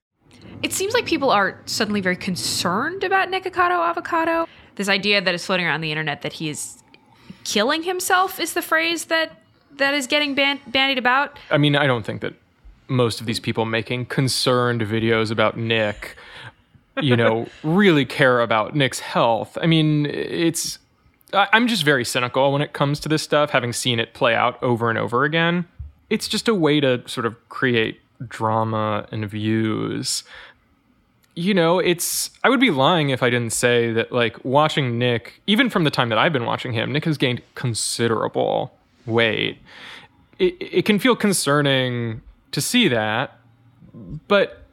It 0.64 0.74
seems 0.74 0.94
like 0.94 1.06
people 1.06 1.30
are 1.30 1.60
suddenly 1.66 2.02
very 2.02 2.16
concerned 2.16 3.04
about 3.04 3.30
Nikocado 3.30 3.88
Avocado. 3.88 4.48
This 4.76 4.90
idea 4.90 5.22
that 5.22 5.36
is 5.36 5.46
floating 5.46 5.66
around 5.66 5.82
the 5.82 5.92
internet 5.92 6.22
that 6.22 6.34
he 6.34 6.50
is 6.50 6.84
killing 7.44 7.84
himself 7.84 8.40
is 8.40 8.54
the 8.54 8.62
phrase 8.62 9.06
that 9.06 9.42
that 9.78 9.94
is 9.94 10.08
getting 10.08 10.36
ban- 10.36 10.60
bandied 10.68 10.98
about. 10.98 11.38
I 11.52 11.58
mean, 11.58 11.76
I 11.76 11.86
don't 11.86 12.06
think 12.06 12.22
that 12.22 12.34
most 12.88 13.20
of 13.20 13.26
these 13.26 13.40
people 13.40 13.66
making 13.66 14.06
concerned 14.06 14.82
videos 14.82 15.32
about 15.32 15.58
Nick, 15.58 16.16
you 17.02 17.16
know, 17.16 17.48
really 17.64 18.06
care 18.06 18.42
about 18.42 18.76
Nick's 18.76 19.00
health. 19.00 19.58
I 19.62 19.68
mean, 19.68 20.06
it's. 20.06 20.80
I'm 21.34 21.68
just 21.68 21.84
very 21.84 22.06
cynical 22.06 22.54
when 22.54 22.62
it 22.62 22.72
comes 22.72 23.00
to 23.02 23.10
this 23.10 23.22
stuff, 23.22 23.50
having 23.50 23.74
seen 23.74 24.00
it 24.00 24.14
play 24.14 24.34
out 24.34 24.62
over 24.64 24.90
and 24.90 24.98
over 24.98 25.26
again. 25.26 25.68
It's 26.10 26.30
just 26.30 26.48
a 26.48 26.56
way 26.56 26.80
to 26.80 27.06
sort 27.10 27.26
of 27.26 27.36
create 27.50 28.00
drama 28.28 29.08
and 29.12 29.30
views. 29.30 30.24
You 31.36 31.54
know, 31.54 31.80
it's. 31.80 32.30
I 32.44 32.50
would 32.50 32.62
be 32.62 32.72
lying 32.72 33.10
if 33.10 33.22
I 33.22 33.30
didn't 33.30 33.52
say 33.52 33.92
that, 33.92 34.12
like, 34.12 34.44
watching 34.46 34.98
Nick, 34.98 35.42
even 35.48 35.70
from 35.70 35.84
the 35.84 35.92
time 35.92 36.10
that 36.10 36.18
I've 36.18 36.32
been 36.32 36.46
watching 36.46 36.74
him, 36.74 36.94
Nick 36.94 37.06
has 37.06 37.18
gained 37.18 37.42
considerable 37.56 38.74
weight. 39.06 39.58
It, 40.40 40.56
it 40.60 40.86
can 40.86 40.98
feel 41.00 41.16
concerning 41.16 42.22
to 42.52 42.62
see 42.62 42.88
that, 42.88 43.38
but 44.28 44.64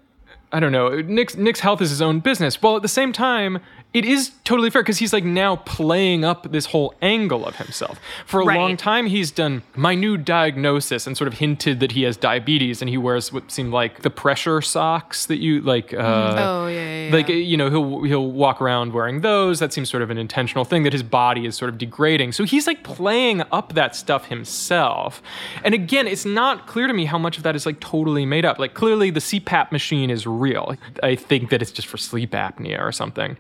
I 0.53 0.61
don't 0.61 0.73
know. 0.73 1.01
Nick's 1.01 1.35
Nick's 1.35 1.61
health 1.61 1.81
is 1.81 1.91
his 1.91 2.03
own 2.03 2.21
business. 2.21 2.61
While 2.61 2.77
at 2.77 2.83
the 2.83 2.89
same 2.89 3.13
time, 3.13 3.59
it 3.95 4.05
is 4.05 4.31
totally 4.45 4.71
fair 4.71 4.83
because 4.83 4.99
he's 4.99 5.13
like 5.13 5.25
now 5.25 5.57
playing 5.57 6.25
up 6.25 6.51
this 6.51 6.67
whole 6.67 6.95
angle 7.03 7.45
of 7.47 7.57
himself. 7.57 7.99
For 8.27 8.41
a 8.41 8.45
Right. 8.45 8.59
long 8.59 8.77
time, 8.77 9.07
he's 9.07 9.31
done 9.31 9.63
my 9.77 9.95
new 9.95 10.17
diagnosis 10.17 11.07
and 11.07 11.17
sort 11.17 11.29
of 11.29 11.35
hinted 11.35 11.81
that 11.81 11.93
he 11.93 12.03
has 12.05 12.17
diabetes, 12.17 12.81
and 12.83 12.89
he 12.89 12.97
wears 12.97 13.33
what 13.33 13.51
seemed 13.51 13.73
like 13.73 14.03
the 14.03 14.11
pressure 14.11 14.61
socks 14.63 15.27
that 15.27 15.39
you 15.39 15.61
like. 15.61 15.93
Uh, 15.93 15.99
Oh, 16.39 16.67
yeah, 16.69 16.75
yeah, 16.75 17.07
yeah. 17.09 17.15
Like 17.15 17.29
you 17.29 17.57
know, 17.57 17.69
he'll 17.71 18.03
he'll 18.05 18.31
walk 18.33 18.61
around 18.63 18.93
wearing 18.93 19.21
those. 19.21 19.59
That 19.59 19.73
seems 19.73 19.91
sort 19.91 20.03
of 20.03 20.11
an 20.11 20.19
intentional 20.19 20.65
thing 20.65 20.83
that 20.85 20.93
his 20.93 21.03
body 21.03 21.47
is 21.47 21.57
sort 21.57 21.69
of 21.69 21.79
degrading. 21.79 22.33
So 22.33 22.45
he's 22.45 22.67
like 22.67 22.83
playing 22.85 23.43
up 23.53 23.75
that 23.75 23.95
stuff 23.95 24.27
himself. 24.27 25.23
And 25.65 25.75
again, 25.75 26.07
it's 26.07 26.25
not 26.25 26.67
clear 26.67 26.87
to 26.87 26.93
me 26.95 27.05
how 27.05 27.19
much 27.19 27.37
of 27.37 27.43
that 27.43 27.55
is 27.57 27.67
like 27.67 27.81
totally 27.81 28.25
made 28.27 28.45
up. 28.45 28.59
Like 28.59 28.75
clearly 28.75 29.11
the 29.11 29.21
CPAP 29.21 29.71
machine 29.73 30.11
is 30.11 30.27
real. 30.27 30.75
I 31.03 31.15
think 31.15 31.51
that 31.51 31.61
it's 31.63 31.73
just 31.73 31.89
for 31.89 31.99
sleep 31.99 32.31
apnea 32.33 32.81
or 32.81 32.93
something. 32.93 33.37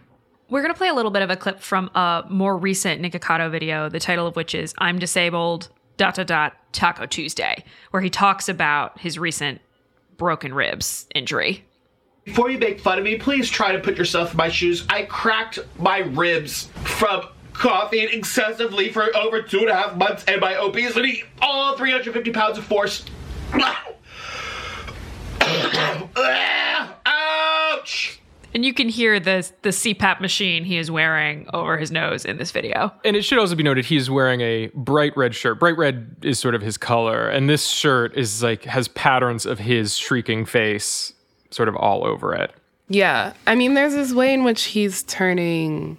We're 0.52 0.60
going 0.60 0.74
to 0.74 0.76
play 0.76 0.88
a 0.88 0.94
little 0.94 1.10
bit 1.10 1.22
of 1.22 1.30
a 1.30 1.36
clip 1.36 1.60
from 1.60 1.90
a 1.94 2.24
more 2.28 2.58
recent 2.58 3.00
Nikocado 3.00 3.50
video, 3.50 3.88
the 3.88 3.98
title 3.98 4.26
of 4.26 4.36
which 4.36 4.54
is 4.54 4.74
I'm 4.76 4.98
Disabled, 4.98 5.70
dot, 5.96 6.14
dot, 6.14 6.26
dot, 6.26 6.52
Taco 6.72 7.06
Tuesday, 7.06 7.64
where 7.90 8.02
he 8.02 8.10
talks 8.10 8.50
about 8.50 9.00
his 9.00 9.18
recent 9.18 9.62
broken 10.18 10.52
ribs 10.52 11.06
injury. 11.14 11.64
Before 12.24 12.50
you 12.50 12.58
make 12.58 12.80
fun 12.80 12.98
of 12.98 13.04
me, 13.04 13.16
please 13.16 13.48
try 13.48 13.72
to 13.72 13.78
put 13.78 13.96
yourself 13.96 14.32
in 14.32 14.36
my 14.36 14.50
shoes. 14.50 14.84
I 14.90 15.04
cracked 15.04 15.58
my 15.78 16.00
ribs 16.00 16.68
from 16.84 17.22
coughing 17.54 18.08
excessively 18.12 18.92
for 18.92 19.04
over 19.16 19.40
two 19.40 19.60
and 19.60 19.70
a 19.70 19.74
half 19.74 19.96
months 19.96 20.22
and 20.28 20.38
my 20.38 20.56
obesity, 20.56 21.22
all 21.40 21.78
350 21.78 22.30
pounds 22.30 22.58
of 22.58 22.64
force. 22.64 23.06
Ouch! 27.06 28.21
And 28.54 28.64
you 28.64 28.74
can 28.74 28.88
hear 28.88 29.18
the, 29.18 29.50
the 29.62 29.70
CPAP 29.70 30.20
machine 30.20 30.64
he 30.64 30.76
is 30.76 30.90
wearing 30.90 31.48
over 31.54 31.78
his 31.78 31.90
nose 31.90 32.24
in 32.24 32.36
this 32.36 32.50
video. 32.50 32.92
And 33.04 33.16
it 33.16 33.22
should 33.22 33.38
also 33.38 33.54
be 33.54 33.62
noted 33.62 33.86
he's 33.86 34.10
wearing 34.10 34.40
a 34.42 34.66
bright 34.74 35.16
red 35.16 35.34
shirt. 35.34 35.58
Bright 35.58 35.78
red 35.78 36.16
is 36.22 36.38
sort 36.38 36.54
of 36.54 36.60
his 36.60 36.76
color, 36.76 37.28
and 37.28 37.48
this 37.48 37.66
shirt 37.66 38.14
is 38.16 38.42
like 38.42 38.64
has 38.64 38.88
patterns 38.88 39.46
of 39.46 39.58
his 39.58 39.96
shrieking 39.96 40.44
face 40.44 41.14
sort 41.50 41.68
of 41.68 41.76
all 41.76 42.06
over 42.06 42.34
it. 42.34 42.52
Yeah. 42.88 43.32
I 43.46 43.54
mean, 43.54 43.74
there's 43.74 43.94
this 43.94 44.12
way 44.12 44.34
in 44.34 44.44
which 44.44 44.64
he's 44.64 45.02
turning 45.04 45.96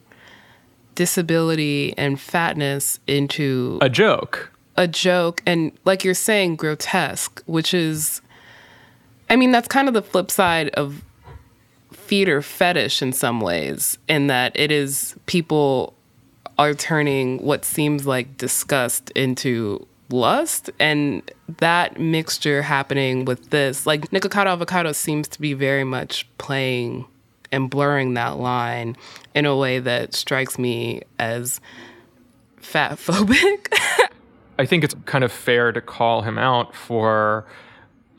disability 0.95 1.93
and 1.97 2.19
fatness 2.19 2.99
into 3.07 3.79
A 3.81 3.89
joke. 3.89 4.51
a 4.77 4.87
joke 4.87 5.41
and, 5.45 5.71
like 5.85 6.03
you're 6.03 6.13
saying, 6.13 6.55
grotesque, 6.55 7.41
which 7.47 7.73
is, 7.73 8.21
I 9.29 9.35
mean, 9.35 9.51
that's 9.51 9.67
kind 9.67 9.87
of 9.87 9.95
the 9.95 10.03
flip 10.03 10.29
side 10.29 10.69
of 10.69 11.03
feeder 12.13 12.43
fetish 12.43 13.01
in 13.01 13.11
some 13.11 13.41
ways, 13.41 13.97
in 14.07 14.27
that 14.27 14.51
it 14.53 14.71
is 14.71 15.15
people 15.25 15.95
are 16.59 16.75
turning 16.75 17.39
what 17.39 17.65
seems 17.65 18.05
like 18.05 18.37
disgust 18.37 19.09
into 19.15 19.83
lust 20.11 20.69
and 20.79 21.31
that 21.57 21.99
mixture 21.99 22.61
happening 22.61 23.25
with 23.25 23.49
this 23.49 23.87
like 23.87 24.11
Nikocado 24.11 24.45
Avocado 24.45 24.91
seems 24.91 25.27
to 25.27 25.41
be 25.41 25.53
very 25.53 25.83
much 25.83 26.27
playing 26.37 27.03
and 27.51 27.67
blurring 27.67 28.13
that 28.13 28.37
line 28.37 28.95
in 29.33 29.47
a 29.47 29.57
way 29.57 29.79
that 29.79 30.13
strikes 30.13 30.59
me 30.59 31.01
as 31.17 31.59
fat 32.57 32.91
phobic 32.91 33.73
I 34.59 34.67
think 34.67 34.83
it's 34.83 34.93
kind 35.05 35.23
of 35.23 35.31
fair 35.31 35.71
to 35.71 35.81
call 35.81 36.21
him 36.21 36.37
out 36.37 36.75
for, 36.75 37.47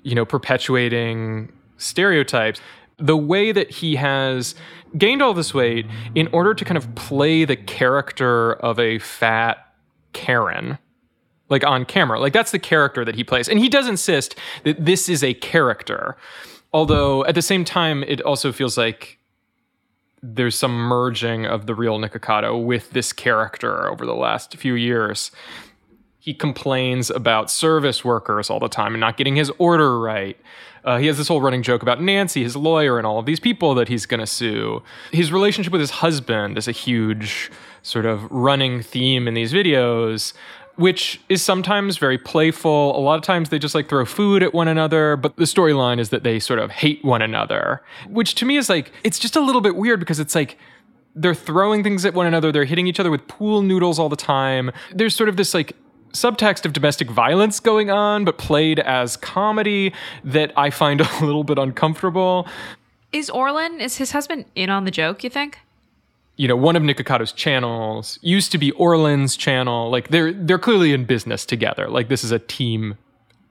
you 0.02 0.16
know, 0.16 0.24
perpetuating 0.24 1.52
stereotypes. 1.78 2.60
The 2.98 3.16
way 3.16 3.52
that 3.52 3.70
he 3.70 3.96
has 3.96 4.54
gained 4.96 5.22
all 5.22 5.34
this 5.34 5.52
weight 5.54 5.86
in 6.14 6.28
order 6.32 6.54
to 6.54 6.64
kind 6.64 6.78
of 6.78 6.94
play 6.94 7.44
the 7.44 7.56
character 7.56 8.52
of 8.54 8.78
a 8.78 8.98
fat 9.00 9.58
Karen, 10.12 10.78
like 11.50 11.64
on 11.64 11.84
camera. 11.84 12.20
Like 12.20 12.32
that's 12.32 12.52
the 12.52 12.58
character 12.60 13.04
that 13.04 13.16
he 13.16 13.24
plays. 13.24 13.48
And 13.48 13.58
he 13.58 13.68
does 13.68 13.88
insist 13.88 14.36
that 14.64 14.84
this 14.84 15.08
is 15.08 15.24
a 15.24 15.34
character. 15.34 16.16
Although 16.72 17.24
at 17.26 17.34
the 17.34 17.42
same 17.42 17.64
time, 17.64 18.04
it 18.04 18.20
also 18.22 18.52
feels 18.52 18.78
like 18.78 19.18
there's 20.22 20.58
some 20.58 20.72
merging 20.72 21.46
of 21.46 21.66
the 21.66 21.74
real 21.74 21.98
Nikocado 21.98 22.64
with 22.64 22.90
this 22.92 23.12
character 23.12 23.90
over 23.90 24.06
the 24.06 24.14
last 24.14 24.56
few 24.56 24.74
years 24.74 25.30
He 26.18 26.32
complains 26.32 27.10
about 27.10 27.50
service 27.50 28.02
workers 28.02 28.48
all 28.48 28.58
the 28.58 28.68
time 28.68 28.94
and 28.94 29.00
not 29.00 29.18
getting 29.18 29.36
his 29.36 29.50
order 29.58 30.00
right. 30.00 30.38
Uh, 30.84 30.98
he 30.98 31.06
has 31.06 31.16
this 31.16 31.28
whole 31.28 31.40
running 31.40 31.62
joke 31.62 31.82
about 31.82 32.00
Nancy, 32.00 32.42
his 32.42 32.56
lawyer, 32.56 32.98
and 32.98 33.06
all 33.06 33.18
of 33.18 33.26
these 33.26 33.40
people 33.40 33.74
that 33.74 33.88
he's 33.88 34.06
going 34.06 34.20
to 34.20 34.26
sue. 34.26 34.82
His 35.12 35.32
relationship 35.32 35.72
with 35.72 35.80
his 35.80 35.90
husband 35.90 36.58
is 36.58 36.68
a 36.68 36.72
huge 36.72 37.50
sort 37.82 38.06
of 38.06 38.30
running 38.30 38.82
theme 38.82 39.26
in 39.26 39.34
these 39.34 39.52
videos 39.52 40.32
which 40.76 41.20
is 41.28 41.42
sometimes 41.42 41.98
very 41.98 42.18
playful. 42.18 42.98
A 42.98 43.00
lot 43.00 43.16
of 43.16 43.22
times 43.22 43.48
they 43.48 43.58
just 43.58 43.74
like 43.74 43.88
throw 43.88 44.04
food 44.04 44.42
at 44.42 44.52
one 44.52 44.68
another, 44.68 45.16
but 45.16 45.36
the 45.36 45.44
storyline 45.44 45.98
is 45.98 46.10
that 46.10 46.24
they 46.24 46.38
sort 46.40 46.58
of 46.58 46.70
hate 46.70 47.04
one 47.04 47.22
another, 47.22 47.82
which 48.08 48.34
to 48.36 48.44
me 48.44 48.56
is 48.56 48.68
like, 48.68 48.90
it's 49.04 49.18
just 49.18 49.36
a 49.36 49.40
little 49.40 49.60
bit 49.60 49.76
weird 49.76 50.00
because 50.00 50.18
it's 50.18 50.34
like, 50.34 50.58
they're 51.14 51.34
throwing 51.34 51.84
things 51.84 52.04
at 52.04 52.12
one 52.12 52.26
another, 52.26 52.50
they're 52.50 52.64
hitting 52.64 52.88
each 52.88 52.98
other 52.98 53.10
with 53.10 53.26
pool 53.28 53.62
noodles 53.62 54.00
all 54.00 54.08
the 54.08 54.16
time. 54.16 54.72
There's 54.92 55.14
sort 55.14 55.28
of 55.28 55.36
this 55.36 55.54
like 55.54 55.76
subtext 56.14 56.64
of 56.64 56.72
domestic 56.72 57.10
violence 57.10 57.60
going 57.60 57.90
on, 57.90 58.24
but 58.24 58.38
played 58.38 58.78
as 58.80 59.16
comedy 59.16 59.92
that 60.24 60.52
I 60.56 60.70
find 60.70 61.00
a 61.20 61.24
little 61.24 61.44
bit 61.44 61.58
uncomfortable. 61.58 62.48
Is 63.12 63.30
Orlin, 63.30 63.80
is 63.80 63.98
his 63.98 64.12
husband 64.12 64.46
in 64.54 64.70
on 64.70 64.84
the 64.84 64.90
joke, 64.90 65.22
you 65.22 65.30
think? 65.30 65.58
you 66.36 66.48
know, 66.48 66.56
one 66.56 66.76
of 66.76 66.82
Nikocado's 66.82 67.32
channels 67.32 68.18
used 68.20 68.50
to 68.52 68.58
be 68.58 68.72
Orlin's 68.72 69.36
channel. 69.36 69.90
Like 69.90 70.08
they're 70.08 70.32
they're 70.32 70.58
clearly 70.58 70.92
in 70.92 71.04
business 71.04 71.46
together. 71.46 71.88
Like 71.88 72.08
this 72.08 72.24
is 72.24 72.32
a 72.32 72.38
team 72.38 72.98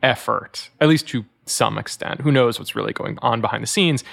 effort, 0.02 0.70
at 0.82 0.90
least 0.90 1.08
to 1.10 1.26
some 1.46 1.78
extent. 1.78 2.22
Who 2.22 2.32
knows 2.32 2.60
what's 2.60 2.76
really 2.76 2.94
going 2.94 3.18
on 3.22 3.42
behind 3.42 3.64
the 3.64 3.68
scenes? 3.68 4.04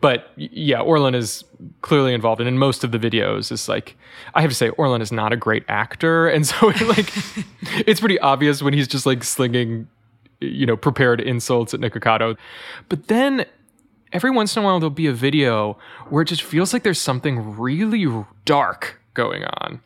But 0.00 0.30
yeah, 0.36 0.80
Orlin 0.80 1.14
is 1.14 1.44
clearly 1.82 2.14
involved, 2.14 2.40
and 2.40 2.48
in 2.48 2.58
most 2.58 2.84
of 2.84 2.92
the 2.92 2.98
videos, 2.98 3.52
is 3.52 3.68
like 3.68 3.96
I 4.34 4.40
have 4.40 4.50
to 4.50 4.56
say, 4.56 4.70
Orlin 4.70 5.02
is 5.02 5.12
not 5.12 5.32
a 5.32 5.36
great 5.36 5.64
actor, 5.68 6.28
and 6.34 6.46
so 6.46 6.66
like 6.66 7.12
it's 7.86 8.00
pretty 8.00 8.18
obvious 8.18 8.62
when 8.62 8.74
he's 8.74 8.88
just 8.88 9.06
like 9.06 9.24
slinging, 9.24 9.88
you 10.40 10.66
know, 10.66 10.76
prepared 10.76 11.20
insults 11.20 11.74
at 11.74 11.80
Nikocado. 11.80 12.36
But 12.88 13.08
then 13.08 13.46
every 14.12 14.30
once 14.30 14.56
in 14.56 14.62
a 14.62 14.66
while 14.66 14.80
there'll 14.80 14.90
be 14.90 15.06
a 15.06 15.12
video 15.12 15.78
where 16.08 16.22
it 16.22 16.26
just 16.26 16.42
feels 16.42 16.72
like 16.72 16.82
there's 16.82 17.00
something 17.00 17.58
really 17.58 18.24
dark 18.44 19.00
going 19.14 19.44
on. 19.44 19.80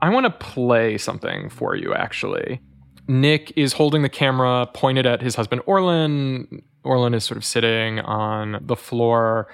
I 0.00 0.10
want 0.10 0.24
to 0.26 0.30
play 0.30 0.98
something 0.98 1.48
for 1.48 1.74
you 1.74 1.94
actually. 1.94 2.60
Nick 3.06 3.52
is 3.56 3.72
holding 3.72 4.02
the 4.02 4.08
camera 4.08 4.66
pointed 4.72 5.06
at 5.06 5.20
his 5.20 5.34
husband 5.34 5.62
Orlin. 5.66 6.62
Orlin 6.84 7.14
is 7.14 7.24
sort 7.24 7.36
of 7.36 7.44
sitting 7.44 8.00
on 8.00 8.58
the 8.60 8.76
floor 8.76 9.48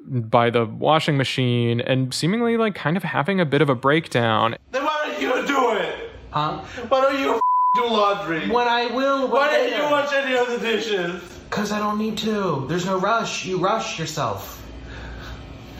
by 0.00 0.50
the 0.50 0.64
washing 0.64 1.16
machine 1.16 1.80
and 1.80 2.14
seemingly 2.14 2.56
like 2.56 2.74
kind 2.74 2.96
of 2.96 3.02
having 3.02 3.40
a 3.40 3.44
bit 3.44 3.60
of 3.62 3.68
a 3.68 3.74
breakdown. 3.74 4.56
Then 4.70 4.84
why 4.84 5.04
don't 5.04 5.20
you 5.20 5.46
do 5.46 5.72
it? 5.72 6.10
Huh? 6.30 6.58
Why 6.88 7.00
don't 7.00 7.18
you 7.18 7.40
do 7.74 7.86
laundry? 7.86 8.48
When 8.48 8.68
I 8.68 8.86
will. 8.86 9.28
Why 9.28 9.50
don't 9.50 9.70
you 9.70 9.82
wash 9.90 10.12
any 10.12 10.36
of 10.36 10.48
the 10.48 10.58
dishes? 10.58 11.22
Because 11.48 11.72
I 11.72 11.78
don't 11.78 11.98
need 11.98 12.18
to. 12.18 12.66
There's 12.68 12.86
no 12.86 12.98
rush. 12.98 13.44
You 13.46 13.58
rush 13.58 13.98
yourself. 13.98 14.62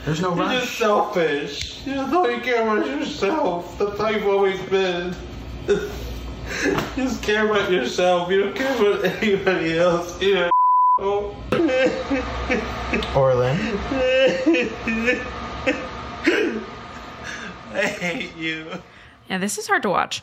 There's 0.05 0.21
no 0.21 0.35
rush. 0.35 0.53
You're 0.53 0.61
just 0.61 0.79
selfish. 0.79 1.87
You 1.87 1.95
just 1.95 2.15
all 2.15 2.31
you 2.31 2.41
care 2.41 2.63
about 2.63 2.87
yourself. 2.87 3.79
That's 3.79 3.99
how 3.99 4.11
you've 4.11 4.27
always 4.27 4.61
been. 4.63 5.15
you 6.65 6.77
just 6.97 7.23
care 7.23 7.47
about 7.47 7.71
yourself. 7.71 8.31
You 8.31 8.45
don't 8.45 8.57
care 8.57 8.75
about 8.77 9.05
anybody 9.05 9.79
else. 9.79 10.21
You 10.21 10.35
know. 10.35 10.51
Orlin. 13.15 13.59
I 17.75 17.87
hate 18.01 18.35
you. 18.37 18.71
Yeah, 19.29 19.39
this 19.39 19.59
is 19.59 19.67
hard 19.67 19.83
to 19.83 19.91
watch. 19.91 20.23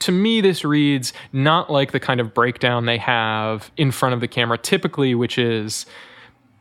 to 0.00 0.12
me, 0.12 0.40
this 0.40 0.64
reads 0.64 1.12
not 1.32 1.70
like 1.70 1.92
the 1.92 2.00
kind 2.00 2.20
of 2.20 2.32
breakdown 2.32 2.86
they 2.86 2.98
have 2.98 3.70
in 3.76 3.90
front 3.90 4.14
of 4.14 4.20
the 4.20 4.28
camera 4.28 4.56
typically, 4.56 5.14
which 5.14 5.38
is 5.38 5.86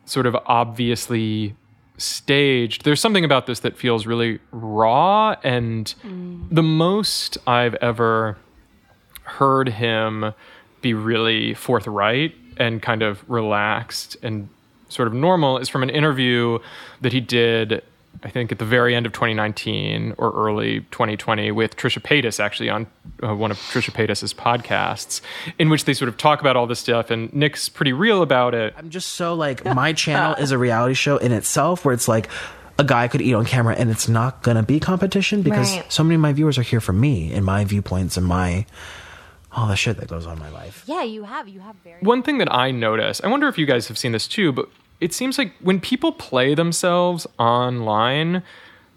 sort 0.06 0.26
of 0.26 0.36
obviously 0.46 1.56
staged. 1.98 2.84
There's 2.84 3.00
something 3.00 3.24
about 3.24 3.46
this 3.46 3.60
that 3.62 3.78
feels 3.78 4.06
really 4.06 4.40
raw, 4.52 5.36
and 5.44 5.94
mm. 6.04 6.48
the 6.50 6.64
most 6.64 7.38
I've 7.48 7.76
ever 7.76 8.38
heard 9.40 9.70
him 9.70 10.34
be 10.82 10.94
really 10.94 11.54
forthright 11.54 12.36
and 12.58 12.82
kind 12.82 13.02
of 13.02 13.24
relaxed 13.30 14.16
and 14.22 14.50
sort 14.90 15.08
of 15.08 15.14
normal 15.14 15.58
is 15.58 15.70
from 15.70 15.82
an 15.84 15.90
interview 15.90 16.60
that 17.02 17.14
he 17.14 17.20
did 17.22 17.82
I 18.22 18.30
think 18.30 18.52
at 18.52 18.60
the 18.60 18.66
very 18.66 18.96
end 18.96 19.08
of 19.08 19.12
2019 19.12 20.14
or 20.20 20.32
early 20.32 20.82
2020 20.92 21.52
with 21.52 21.76
Trisha 21.76 22.00
Paytas, 22.00 22.40
actually 22.40 22.70
on 22.70 22.86
uh, 23.24 23.36
one 23.36 23.50
of 23.50 23.58
Trisha 23.58 23.90
Paytas's 23.92 24.34
podcasts, 24.36 25.20
in 25.58 25.70
which 25.70 25.86
they 25.86 25.94
sort 25.96 26.08
of 26.10 26.18
talk 26.18 26.40
about 26.40 26.56
all 26.56 26.68
this 26.68 26.80
stuff. 26.80 27.10
And 27.10 27.34
Nick's 27.34 27.68
pretty 27.70 27.92
real 27.92 28.22
about 28.22 28.54
it. 28.54 28.76
I'm 28.78 28.92
just 28.92 29.14
so 29.14 29.34
like 29.34 29.66
my 29.66 29.94
channel 29.94 30.36
is 30.36 30.52
a 30.52 30.58
reality 30.60 30.94
show 30.94 31.18
in 31.18 31.32
itself 31.32 31.84
where 31.84 31.94
it's 31.94 32.08
like 32.08 32.30
a 32.78 32.84
guy 32.84 33.08
could 33.08 33.22
eat 33.22 33.34
on 33.34 33.46
camera 33.46 33.76
and 33.76 33.90
it's 33.90 34.08
not 34.08 34.44
gonna 34.44 34.64
be 34.64 34.80
competition 34.80 35.42
because 35.42 35.76
Right. 35.76 35.92
so 35.92 36.04
many 36.04 36.16
of 36.16 36.22
my 36.22 36.34
viewers 36.34 36.58
are 36.60 36.64
here 36.64 36.80
for 36.82 36.94
me 36.94 37.34
and 37.34 37.44
my 37.44 37.66
viewpoints 37.66 38.16
and 38.16 38.26
my 38.28 38.66
all 39.56 39.68
the 39.68 39.76
shit 39.76 39.98
that 39.98 40.08
goes 40.08 40.26
on 40.26 40.34
in 40.34 40.40
my 40.40 40.50
life. 40.50 40.84
Yeah, 40.88 41.04
you 41.04 41.24
have. 41.24 41.48
You 41.48 41.60
have 41.60 41.76
very. 41.84 42.02
One 42.02 42.24
thing 42.24 42.40
that 42.40 42.52
I 42.54 42.72
notice, 42.72 43.22
I 43.24 43.28
wonder 43.28 43.48
if 43.48 43.58
you 43.58 43.66
guys 43.66 43.88
have 43.88 43.98
seen 43.98 44.12
this 44.12 44.28
too, 44.28 44.52
but 44.52 44.70
it 45.00 45.14
seems 45.14 45.38
like 45.38 45.54
when 45.62 45.80
people 45.80 46.12
play 46.12 46.56
themselves 46.56 47.28
online, 47.38 48.44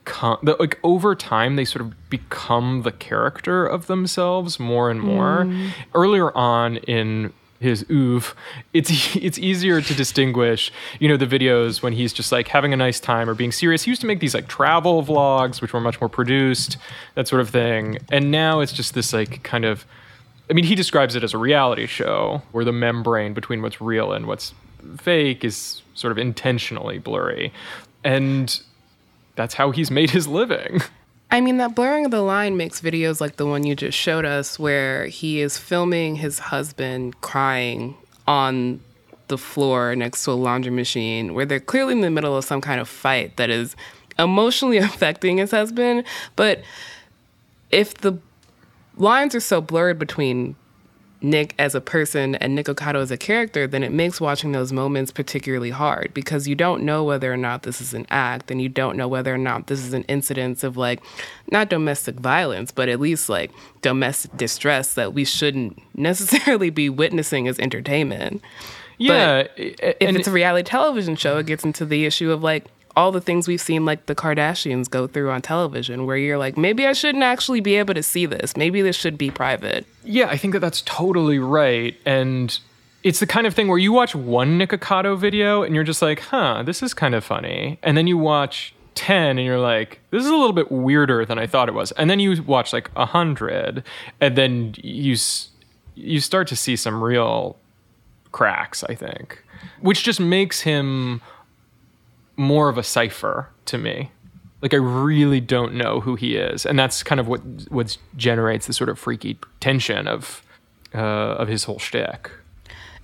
co- 0.05 0.38
that 0.42 0.59
like 0.59 0.79
over 0.83 1.14
time 1.14 1.57
they 1.57 1.64
sort 1.64 1.85
of 1.85 2.09
become 2.09 2.83
the 2.83 2.92
character 2.92 3.66
of 3.66 3.87
themselves 3.87 4.59
more 4.59 4.90
and 4.90 5.01
more. 5.01 5.45
Mm. 5.45 5.71
Earlier 5.95 6.35
on 6.37 6.79
in 6.79 7.33
his 7.61 7.85
oeuvre, 7.90 8.35
it's 8.73 8.90
it's 9.16 9.38
easier 9.38 9.83
to 9.83 9.95
distinguish, 9.95 10.73
you 11.01 11.09
know, 11.09 11.16
the 11.19 11.27
videos 11.27 11.83
when 11.83 11.92
he's 11.92 12.12
just 12.12 12.33
like 12.33 12.49
having 12.49 12.73
a 12.73 12.77
nice 12.77 13.01
time 13.01 13.29
or 13.29 13.35
being 13.35 13.53
serious. 13.53 13.83
He 13.83 13.90
used 13.90 14.01
to 14.01 14.07
make 14.07 14.21
these 14.21 14.35
like 14.35 14.49
travel 14.49 15.03
vlogs, 15.05 15.61
which 15.61 15.73
were 15.73 15.81
much 15.81 16.01
more 16.01 16.09
produced, 16.09 16.79
that 17.14 17.29
sort 17.29 17.40
of 17.42 17.51
thing. 17.51 17.99
And 18.11 18.31
now 18.31 18.61
it's 18.61 18.73
just 18.73 18.95
this 18.95 19.12
like 19.12 19.42
kind 19.42 19.64
of 19.64 19.85
I 20.49 20.53
mean, 20.53 20.65
he 20.65 20.75
describes 20.75 21.17
it 21.17 21.25
as 21.25 21.35
a 21.35 21.39
reality 21.39 21.87
show 21.87 22.43
where 22.53 22.65
the 22.65 22.73
membrane 22.73 23.35
between 23.35 23.63
what's 23.63 23.81
real 23.81 24.13
and 24.13 24.27
what's 24.27 24.55
fake 24.99 25.45
is 25.45 25.83
sort 25.95 26.13
of 26.13 26.19
intentionally 26.19 26.99
blurry. 26.99 27.53
And 28.05 28.61
that's 29.35 29.55
how 29.55 29.71
he's 29.73 29.91
made 29.91 30.11
his 30.11 30.29
living. 30.29 30.81
I 31.31 31.41
mean, 31.41 31.57
that 31.57 31.75
blurring 31.75 32.05
of 32.05 32.13
the 32.13 32.23
line 32.23 32.57
makes 32.57 32.81
videos 32.81 33.21
like 33.21 33.37
the 33.37 33.47
one 33.47 33.67
you 33.67 33.75
just 33.75 33.99
showed 33.99 34.25
us, 34.25 34.59
where 34.59 35.07
he 35.07 35.41
is 35.41 35.59
filming 35.59 36.17
his 36.17 36.39
husband 36.39 37.21
crying 37.21 37.97
on 38.29 38.81
the 39.27 39.37
floor 39.37 39.97
next 39.97 40.23
to 40.25 40.31
a 40.31 40.35
laundry 40.35 40.71
machine, 40.71 41.35
where 41.35 41.45
they're 41.45 41.59
clearly 41.59 41.93
in 41.93 42.01
the 42.01 42.11
middle 42.11 42.37
of 42.37 42.45
some 42.45 42.61
kind 42.61 42.81
of 42.81 42.89
fight 42.89 43.37
that 43.39 43.51
is 43.51 43.75
emotionally 44.21 44.77
affecting 44.79 45.39
his 45.39 45.51
husband. 45.51 46.05
But 46.37 46.63
if 47.73 47.95
the 47.95 48.19
lines 48.97 49.35
are 49.35 49.41
so 49.41 49.61
blurred 49.61 49.99
between 49.99 50.57
Nick 51.23 51.55
as 51.59 51.75
a 51.75 51.81
person 51.81 52.35
and 52.37 52.57
Nikocado 52.57 52.97
as 52.97 53.11
a 53.11 53.17
character, 53.17 53.67
then 53.67 53.83
it 53.83 53.93
makes 53.93 54.21
watching 54.21 54.53
those 54.53 54.73
moments 54.73 55.11
particularly 55.11 55.71
hard 55.71 56.13
because 56.13 56.47
you 56.47 56.55
don't 56.55 56.83
know 56.83 57.05
whether 57.05 57.33
or 57.33 57.37
not 57.37 57.63
this 57.63 57.81
is 57.81 57.95
an 57.95 58.07
act 58.11 58.51
and 58.51 58.61
you 58.61 58.69
don't 58.69 58.97
know 58.97 59.09
whether 59.09 59.35
or 59.35 59.39
not 59.39 59.67
this 59.67 59.81
is 59.85 59.93
an 59.93 60.03
incidence 60.05 60.63
of 60.63 60.77
like 60.77 61.03
not 61.51 61.69
domestic 61.71 62.17
violence, 62.17 62.71
but 62.71 62.89
at 62.89 63.01
least 63.01 63.29
like 63.29 63.51
domestic 63.83 64.37
distress 64.37 64.95
that 64.95 65.15
we 65.15 65.25
shouldn't 65.25 65.81
necessarily 65.95 66.71
be 66.71 66.89
witnessing 66.89 67.49
as 67.49 67.59
entertainment. 67.59 68.43
Yeah, 68.99 69.43
But 69.43 69.53
if 69.57 70.17
it's 70.17 70.29
a 70.29 70.33
reality 70.33 70.69
television 70.69 71.17
show, 71.17 71.37
it 71.39 71.47
gets 71.47 71.65
into 71.65 71.85
the 71.85 72.07
issue 72.07 72.31
of 72.31 72.43
like 72.43 72.65
all 72.97 73.13
the 73.13 73.21
things 73.21 73.47
we've 73.47 73.61
seen 73.61 73.85
like 73.85 74.07
the 74.07 74.15
Kardashians 74.15 74.89
go 74.89 75.07
through 75.07 75.31
on 75.31 75.43
television 75.43 76.07
where 76.07 76.17
you're 76.17 76.39
like 76.39 76.57
maybe 76.57 76.87
I 76.87 76.95
shouldn't 76.95 77.23
actually 77.23 77.61
be 77.61 77.77
able 77.77 77.95
to 77.95 78.03
see 78.03 78.27
this. 78.27 78.57
Maybe 78.57 78.81
this 78.81 78.97
should 78.97 79.19
be 79.19 79.31
private. 79.31 79.87
Yeah, 80.03 80.29
I 80.29 80.37
think 80.37 80.55
that 80.55 80.61
that's 80.61 80.83
totally 80.83 81.39
right. 81.39 81.95
And 82.07 82.59
it's 83.03 83.21
the 83.21 83.27
kind 83.27 83.47
of 83.47 83.55
thing 83.55 83.69
where 83.69 83.79
you 83.79 83.93
watch 83.93 84.15
one 84.15 84.59
Nikocado 84.59 85.17
video 85.17 85.63
and 85.63 85.75
you're 85.75 85.85
just 85.85 86.03
like, 86.03 86.21
huh, 86.21 86.63
this 86.65 86.83
is 86.83 86.95
kind 86.95 87.15
of 87.15 87.23
funny. 87.23 87.79
And 87.83 87.97
then 87.97 88.07
you 88.07 88.17
watch 88.17 88.75
10 88.95 89.39
and 89.39 89.47
you're 89.47 89.61
like, 89.61 90.01
this 90.11 90.25
is 90.25 90.31
a 90.31 90.35
little 90.35 90.55
bit 90.55 90.73
weirder 90.73 91.25
than 91.27 91.39
I 91.39 91.47
thought 91.47 91.69
it 91.69 91.75
was. 91.75 91.93
And 91.93 92.09
then 92.09 92.19
you 92.19 92.43
watch 92.43 92.73
like 92.73 92.89
100 92.97 93.85
and 94.21 94.37
then 94.37 94.75
you, 94.79 95.17
you 95.95 96.21
start 96.21 96.49
to 96.49 96.57
see 96.57 96.77
some 96.77 97.05
real 97.05 97.57
cracks, 98.33 98.83
I 98.85 98.95
think, 98.95 99.43
which 99.81 100.03
just 100.03 100.19
makes 100.19 100.63
him 100.63 101.21
more 102.37 102.68
of 102.68 102.79
a 102.79 102.83
cipher 102.83 103.49
to 103.66 103.79
me. 103.79 104.11
Like 104.62 104.72
I 104.75 104.79
really 104.79 105.40
don't 105.40 105.75
know 105.75 106.01
who 106.01 106.16
he 106.16 106.37
is, 106.37 106.64
and 106.64 106.79
that's 106.79 107.03
kind 107.03 107.20
of 107.20 107.29
what 107.29 107.40
what 107.68 107.96
generates 108.16 108.66
the 108.66 108.72
sort 108.72 108.88
of 108.88 108.99
freaky 108.99 109.38
tension 109.61 110.09
of 110.09 110.42
uh, 110.94 110.99
of 110.99 111.49
his 111.49 111.64
whole 111.64 111.79
shtick. 111.79 112.31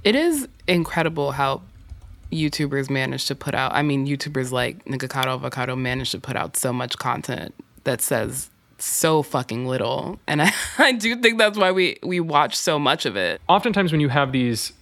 It 0.03 0.17
is 0.17 0.49
incredible 0.67 1.33
how 1.33 1.63
YouTubers 2.33 2.91
manage 2.91 3.27
to 3.27 3.35
put 3.35 3.55
out. 3.55 3.73
I 3.75 3.83
mean, 3.83 4.07
YouTubers 4.07 4.51
like 4.51 4.85
Nikocado 4.87 5.35
Avocado 5.35 5.77
manage 5.77 6.11
to 6.13 6.19
put 6.19 6.37
out 6.37 6.57
so 6.57 6.73
much 6.73 6.97
content 6.99 7.55
that 7.85 8.01
says 8.01 8.51
so 8.79 9.23
fucking 9.23 9.67
little. 9.67 10.19
And 10.27 10.43
I, 10.43 10.53
I 10.79 10.93
do 10.93 11.15
think 11.17 11.39
that's 11.39 11.59
why 11.59 11.71
we 11.71 11.99
we 12.03 12.19
watch 12.21 12.57
so 12.57 12.79
much 12.79 13.07
of 13.07 13.17
it. 13.17 13.41
Oftentimes 13.49 13.93
when 13.93 14.01
you 14.01 14.09
have 14.09 14.33
these 14.33 14.73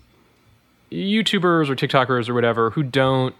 YouTubers 0.90 1.68
or 1.68 1.76
TikTokers 1.76 2.28
or 2.28 2.34
whatever 2.34 2.70
who 2.70 2.82
don't 2.82 3.34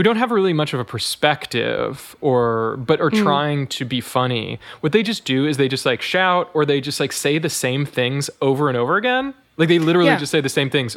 who 0.00 0.04
don't 0.04 0.16
have 0.16 0.30
really 0.30 0.54
much 0.54 0.72
of 0.72 0.80
a 0.80 0.84
perspective 0.84 2.16
or 2.22 2.78
but 2.78 3.02
are 3.02 3.10
Mm. 3.10 3.22
trying 3.22 3.66
to 3.66 3.84
be 3.84 4.00
funny 4.00 4.58
what 4.80 4.92
they 4.92 5.02
just 5.02 5.26
do 5.26 5.46
is 5.46 5.58
they 5.58 5.68
just 5.68 5.84
like 5.84 6.00
shout 6.00 6.48
or 6.54 6.64
they 6.64 6.80
just 6.80 7.00
like 7.00 7.12
say 7.12 7.36
the 7.36 7.50
same 7.50 7.84
things 7.84 8.30
over 8.40 8.70
and 8.70 8.78
over 8.78 8.96
again 8.96 9.34
like 9.58 9.68
they 9.68 9.78
literally 9.78 10.08
Yeah. 10.08 10.16
just 10.16 10.32
say 10.32 10.40
the 10.40 10.48
same 10.48 10.70
things 10.70 10.96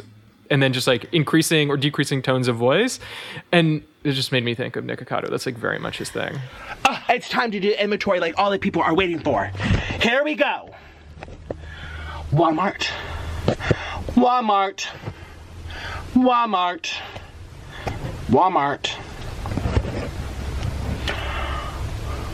and 0.50 0.62
then 0.62 0.72
just 0.72 0.86
like 0.86 1.04
increasing 1.12 1.68
or 1.68 1.76
decreasing 1.76 2.22
tones 2.22 2.48
of 2.48 2.56
voice 2.56 2.98
and 3.52 3.82
it 4.04 4.12
just 4.12 4.32
made 4.32 4.42
me 4.42 4.54
think 4.54 4.74
of 4.74 4.84
Nikocado. 4.84 5.28
that's 5.28 5.44
like 5.44 5.58
very 5.58 5.78
much 5.78 5.98
his 5.98 6.08
thing 6.08 6.38
Uh, 6.86 6.98
it's 7.10 7.28
time 7.28 7.50
to 7.50 7.60
do 7.60 7.72
inventory 7.72 8.20
like 8.20 8.32
all 8.38 8.50
the 8.50 8.58
people 8.58 8.80
are 8.80 8.94
waiting 8.94 9.18
for. 9.18 9.50
Here 10.00 10.24
we 10.24 10.34
go. 10.34 10.74
Walmart. 12.32 12.88
Walmart. 14.16 14.86
Walmart. 16.14 16.86
Walmart. 18.30 18.40
Walmart, 18.40 18.88
Walmart, 18.88 20.00
Walmart, 20.00 20.08
Walmart, 21.14 21.70
Walmart, 21.70 22.33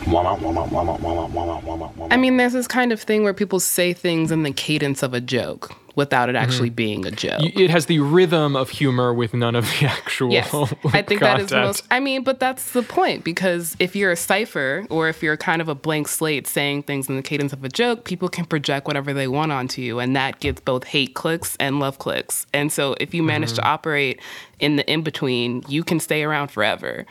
I 2.11 2.17
mean, 2.17 2.37
there's 2.37 2.53
this 2.53 2.67
kind 2.67 2.91
of 2.91 3.01
thing 3.01 3.23
where 3.23 3.33
people 3.33 3.59
say 3.59 3.93
things 3.93 4.31
in 4.31 4.43
the 4.43 4.51
cadence 4.51 5.03
of 5.03 5.13
a 5.13 5.21
joke 5.21 5.71
without 5.95 6.29
it 6.29 6.35
actually 6.35 6.69
mm-hmm. 6.69 6.75
being 6.75 7.05
a 7.05 7.11
joke. 7.11 7.41
It 7.41 7.69
has 7.69 7.85
the 7.85 7.99
rhythm 7.99 8.55
of 8.55 8.69
humor 8.69 9.13
with 9.13 9.33
none 9.33 9.55
of 9.55 9.65
the 9.65 9.85
actual 9.87 10.31
Yes, 10.31 10.53
I 10.53 11.01
think 11.01 11.21
that 11.21 11.39
is 11.39 11.49
the 11.49 11.61
most. 11.61 11.83
I 11.91 11.99
mean, 11.99 12.23
but 12.23 12.39
that's 12.39 12.71
the 12.71 12.83
point 12.83 13.23
because 13.23 13.75
if 13.79 13.95
you're 13.95 14.11
a 14.11 14.15
cipher 14.15 14.85
or 14.89 15.09
if 15.09 15.21
you're 15.21 15.37
kind 15.37 15.61
of 15.61 15.69
a 15.69 15.75
blank 15.75 16.07
slate 16.07 16.47
saying 16.47 16.83
things 16.83 17.09
in 17.09 17.15
the 17.15 17.23
cadence 17.23 17.53
of 17.53 17.63
a 17.63 17.69
joke, 17.69 18.05
people 18.05 18.29
can 18.29 18.45
project 18.45 18.87
whatever 18.87 19.13
they 19.13 19.27
want 19.27 19.51
onto 19.51 19.81
you, 19.81 19.99
and 19.99 20.15
that 20.15 20.39
gets 20.39 20.61
both 20.61 20.83
hate 20.83 21.13
clicks 21.13 21.55
and 21.57 21.79
love 21.79 21.99
clicks. 21.99 22.45
And 22.53 22.71
so, 22.71 22.95
if 22.99 23.13
you 23.13 23.23
manage 23.23 23.49
mm-hmm. 23.49 23.61
to 23.61 23.67
operate 23.67 24.21
in 24.59 24.75
the 24.75 24.89
in 24.91 25.03
between, 25.03 25.63
you 25.67 25.83
can 25.83 25.99
stay 25.99 26.23
around 26.23 26.49
forever. 26.49 27.05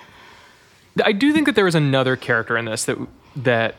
I 1.04 1.12
do 1.12 1.32
think 1.32 1.46
that 1.46 1.54
there 1.54 1.66
is 1.66 1.74
another 1.74 2.16
character 2.16 2.56
in 2.56 2.64
this 2.64 2.84
that 2.84 2.98
that 3.36 3.76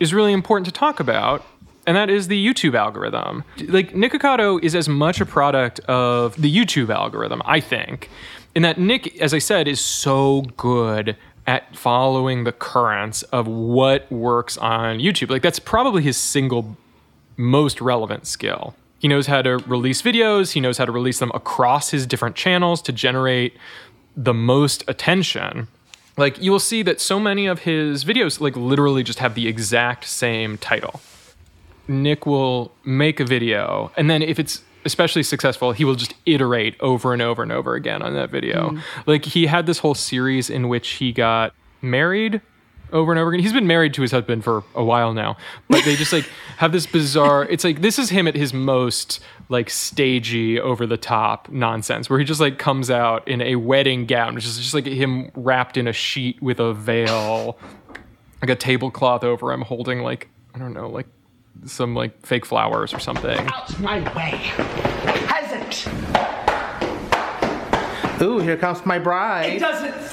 is 0.00 0.12
really 0.12 0.32
important 0.32 0.66
to 0.66 0.72
talk 0.72 1.00
about, 1.00 1.44
and 1.86 1.96
that 1.96 2.10
is 2.10 2.28
the 2.28 2.46
YouTube 2.46 2.74
algorithm. 2.74 3.44
Like 3.68 3.92
Nikocado 3.92 4.62
is 4.62 4.74
as 4.74 4.88
much 4.88 5.20
a 5.20 5.26
product 5.26 5.80
of 5.80 6.40
the 6.40 6.54
YouTube 6.54 6.94
algorithm, 6.94 7.42
I 7.44 7.60
think, 7.60 8.10
in 8.54 8.62
that 8.62 8.78
Nick, 8.78 9.18
as 9.20 9.32
I 9.32 9.38
said, 9.38 9.68
is 9.68 9.80
so 9.80 10.42
good 10.56 11.16
at 11.46 11.76
following 11.76 12.44
the 12.44 12.52
currents 12.52 13.22
of 13.24 13.46
what 13.46 14.10
works 14.10 14.58
on 14.58 14.98
YouTube. 14.98 15.30
Like 15.30 15.42
that's 15.42 15.60
probably 15.60 16.02
his 16.02 16.16
single 16.16 16.76
most 17.36 17.80
relevant 17.80 18.26
skill. 18.26 18.74
He 18.98 19.08
knows 19.08 19.26
how 19.26 19.42
to 19.42 19.58
release 19.58 20.02
videos, 20.02 20.52
he 20.52 20.60
knows 20.60 20.78
how 20.78 20.86
to 20.86 20.92
release 20.92 21.18
them 21.18 21.30
across 21.34 21.90
his 21.90 22.06
different 22.06 22.34
channels 22.34 22.82
to 22.82 22.92
generate 22.92 23.56
the 24.16 24.34
most 24.34 24.82
attention. 24.88 25.68
Like 26.16 26.40
you 26.40 26.50
will 26.50 26.60
see 26.60 26.82
that 26.82 27.00
so 27.00 27.20
many 27.20 27.46
of 27.46 27.60
his 27.60 28.04
videos 28.04 28.40
like 28.40 28.56
literally 28.56 29.02
just 29.02 29.18
have 29.18 29.34
the 29.34 29.48
exact 29.48 30.06
same 30.06 30.58
title. 30.58 31.00
Nick 31.88 32.26
will 32.26 32.72
make 32.84 33.20
a 33.20 33.24
video 33.24 33.92
and 33.96 34.10
then 34.10 34.22
if 34.22 34.38
it's 34.38 34.62
especially 34.84 35.22
successful, 35.24 35.72
he 35.72 35.84
will 35.84 35.96
just 35.96 36.14
iterate 36.24 36.80
over 36.80 37.12
and 37.12 37.20
over 37.20 37.42
and 37.42 37.52
over 37.52 37.74
again 37.74 38.02
on 38.02 38.14
that 38.14 38.30
video. 38.30 38.70
Mm. 38.70 38.82
Like 39.04 39.24
he 39.24 39.46
had 39.46 39.66
this 39.66 39.78
whole 39.78 39.94
series 39.94 40.48
in 40.48 40.68
which 40.68 40.88
he 40.90 41.12
got 41.12 41.52
married 41.82 42.40
over 42.92 43.12
and 43.12 43.18
over 43.18 43.30
again. 43.30 43.42
He's 43.42 43.52
been 43.52 43.66
married 43.66 43.94
to 43.94 44.02
his 44.02 44.10
husband 44.10 44.44
for 44.44 44.64
a 44.74 44.84
while 44.84 45.12
now, 45.12 45.36
but 45.68 45.84
they 45.84 45.96
just 45.96 46.12
like 46.12 46.28
have 46.58 46.72
this 46.72 46.86
bizarre. 46.86 47.44
It's 47.44 47.64
like 47.64 47.80
this 47.80 47.98
is 47.98 48.10
him 48.10 48.26
at 48.28 48.34
his 48.34 48.52
most 48.54 49.20
like 49.48 49.70
stagey, 49.70 50.58
over 50.60 50.86
the 50.86 50.96
top 50.96 51.48
nonsense, 51.50 52.10
where 52.10 52.18
he 52.18 52.24
just 52.24 52.40
like 52.40 52.58
comes 52.58 52.90
out 52.90 53.26
in 53.28 53.40
a 53.40 53.56
wedding 53.56 54.06
gown, 54.06 54.34
which 54.34 54.44
is 54.44 54.56
just 54.58 54.74
like 54.74 54.86
him 54.86 55.30
wrapped 55.34 55.76
in 55.76 55.86
a 55.86 55.92
sheet 55.92 56.40
with 56.42 56.58
a 56.58 56.74
veil, 56.74 57.58
like 58.42 58.50
a 58.50 58.56
tablecloth 58.56 59.24
over 59.24 59.52
him, 59.52 59.62
holding 59.62 60.00
like 60.00 60.28
I 60.54 60.58
don't 60.58 60.72
know, 60.72 60.88
like 60.88 61.06
some 61.64 61.94
like 61.94 62.24
fake 62.24 62.46
flowers 62.46 62.92
or 62.92 62.98
something. 62.98 63.38
Out 63.38 63.78
my 63.80 64.00
way. 64.14 64.40
Peasant. 65.26 65.86
Ooh, 68.22 68.38
here 68.38 68.56
comes 68.56 68.84
my 68.86 68.98
bride. 68.98 69.52
It 69.54 69.58
doesn't 69.58 69.94
fit. 69.94 70.05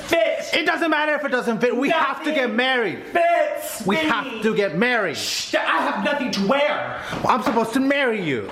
It 0.53 0.65
doesn't 0.65 0.89
matter 0.89 1.15
if 1.15 1.25
it 1.25 1.29
doesn't 1.29 1.59
fit. 1.59 1.75
We 1.75 1.89
have 1.89 2.23
to 2.23 2.31
get 2.31 2.53
married. 2.53 3.03
Fits. 3.05 3.85
We 3.85 3.95
me. 3.95 4.03
have 4.03 4.41
to 4.43 4.55
get 4.55 4.77
married. 4.77 5.17
Shh, 5.17 5.55
I 5.55 5.81
have 5.81 6.03
nothing 6.03 6.31
to 6.31 6.47
wear. 6.47 7.01
I'm 7.27 7.41
supposed 7.41 7.73
to 7.73 7.79
marry 7.79 8.23
you. 8.23 8.49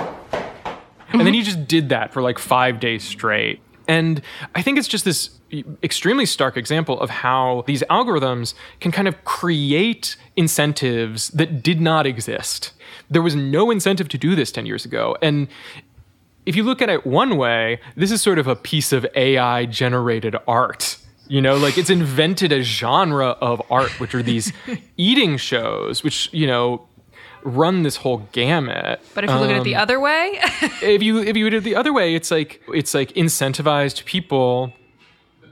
And 1.14 1.22
then 1.22 1.34
he 1.34 1.42
just 1.42 1.68
did 1.68 1.90
that 1.90 2.14
for 2.14 2.22
like 2.22 2.40
five 2.40 2.80
days 2.80 3.04
straight. 3.04 3.62
And 3.88 4.22
I 4.56 4.62
think 4.62 4.78
it's 4.80 4.88
just 4.88 5.06
this 5.06 5.32
extremely 5.84 6.26
stark 6.26 6.56
example 6.56 7.00
of 7.00 7.10
how 7.10 7.64
these 7.68 7.84
algorithms 7.90 8.54
can 8.80 8.92
kind 8.92 9.08
of 9.08 9.24
create 9.26 10.16
incentives 10.36 11.28
that 11.30 11.62
did 11.62 11.82
not 11.82 12.08
exist. 12.08 12.72
There 13.10 13.22
was 13.22 13.36
no 13.36 13.70
incentive 13.70 14.08
to 14.10 14.18
do 14.18 14.36
this 14.36 14.52
10 14.52 14.66
years 14.66 14.86
ago. 14.86 15.18
And 15.22 15.50
if 16.46 16.56
you 16.56 16.64
look 16.64 16.82
at 16.82 16.90
it 16.90 17.06
one 17.06 17.38
way, 17.38 17.80
this 17.96 18.12
is 18.12 18.22
sort 18.22 18.40
of 18.40 18.48
a 18.48 18.56
piece 18.56 18.94
of 18.94 19.06
AI 19.16 19.66
generated 19.66 20.36
art. 20.48 20.98
You 21.32 21.41
know, 21.41 21.56
like 21.56 21.78
it's 21.78 21.89
invented 21.89 22.52
a 22.52 22.62
genre 22.62 23.30
of 23.39 23.62
art, 23.72 23.98
which 24.02 24.13
are 24.13 24.22
these 24.22 24.52
eating 24.98 25.38
shows, 25.38 26.04
which, 26.04 26.28
you 26.34 26.46
know, 26.46 26.86
run 27.44 27.84
this 27.84 27.96
whole 27.96 28.28
gamut. 28.34 29.00
But 29.15 29.24
if 29.24 29.30
you 29.30 29.38
look 29.38 29.50
at 29.50 29.56
it 29.56 29.63
the 29.63 29.76
Um, 29.76 29.82
other 29.84 30.00
way, 30.02 30.39
if 30.82 31.02
you 31.02 31.20
if 31.20 31.38
you 31.38 31.50
did 31.50 31.60
it 31.60 31.63
the 31.63 31.78
other 31.78 31.94
way, 31.94 32.15
it's 32.15 32.32
like 32.32 32.62
it's 32.67 32.94
like 32.94 33.13
incentivized 33.13 34.04
people 34.04 34.74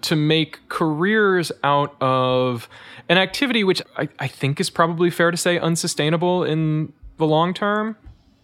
to 0.02 0.18
make 0.18 0.60
careers 0.68 1.50
out 1.64 1.96
of 2.02 2.68
an 3.08 3.18
activity 3.18 3.64
which 3.64 3.82
I, 3.96 4.10
I 4.20 4.28
think 4.28 4.60
is 4.60 4.70
probably 4.70 5.10
fair 5.10 5.32
to 5.32 5.38
say 5.38 5.58
unsustainable 5.60 6.44
in 6.44 6.92
the 7.16 7.26
long 7.26 7.54
term. 7.54 7.96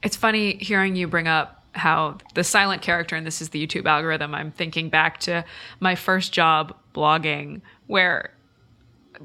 It's 0.04 0.16
funny 0.16 0.56
hearing 0.62 0.96
you 0.96 1.08
bring 1.10 1.28
up 1.28 1.65
how 1.76 2.18
the 2.34 2.44
silent 2.44 2.82
character, 2.82 3.16
and 3.16 3.26
this 3.26 3.42
is 3.42 3.50
the 3.50 3.66
YouTube 3.66 3.86
algorithm. 3.86 4.34
I'm 4.34 4.52
thinking 4.52 4.90
back 4.90 5.20
to 5.22 5.46
my 5.80 5.96
first 5.96 6.32
job 6.32 6.76
blogging, 6.94 7.62
where 7.88 8.32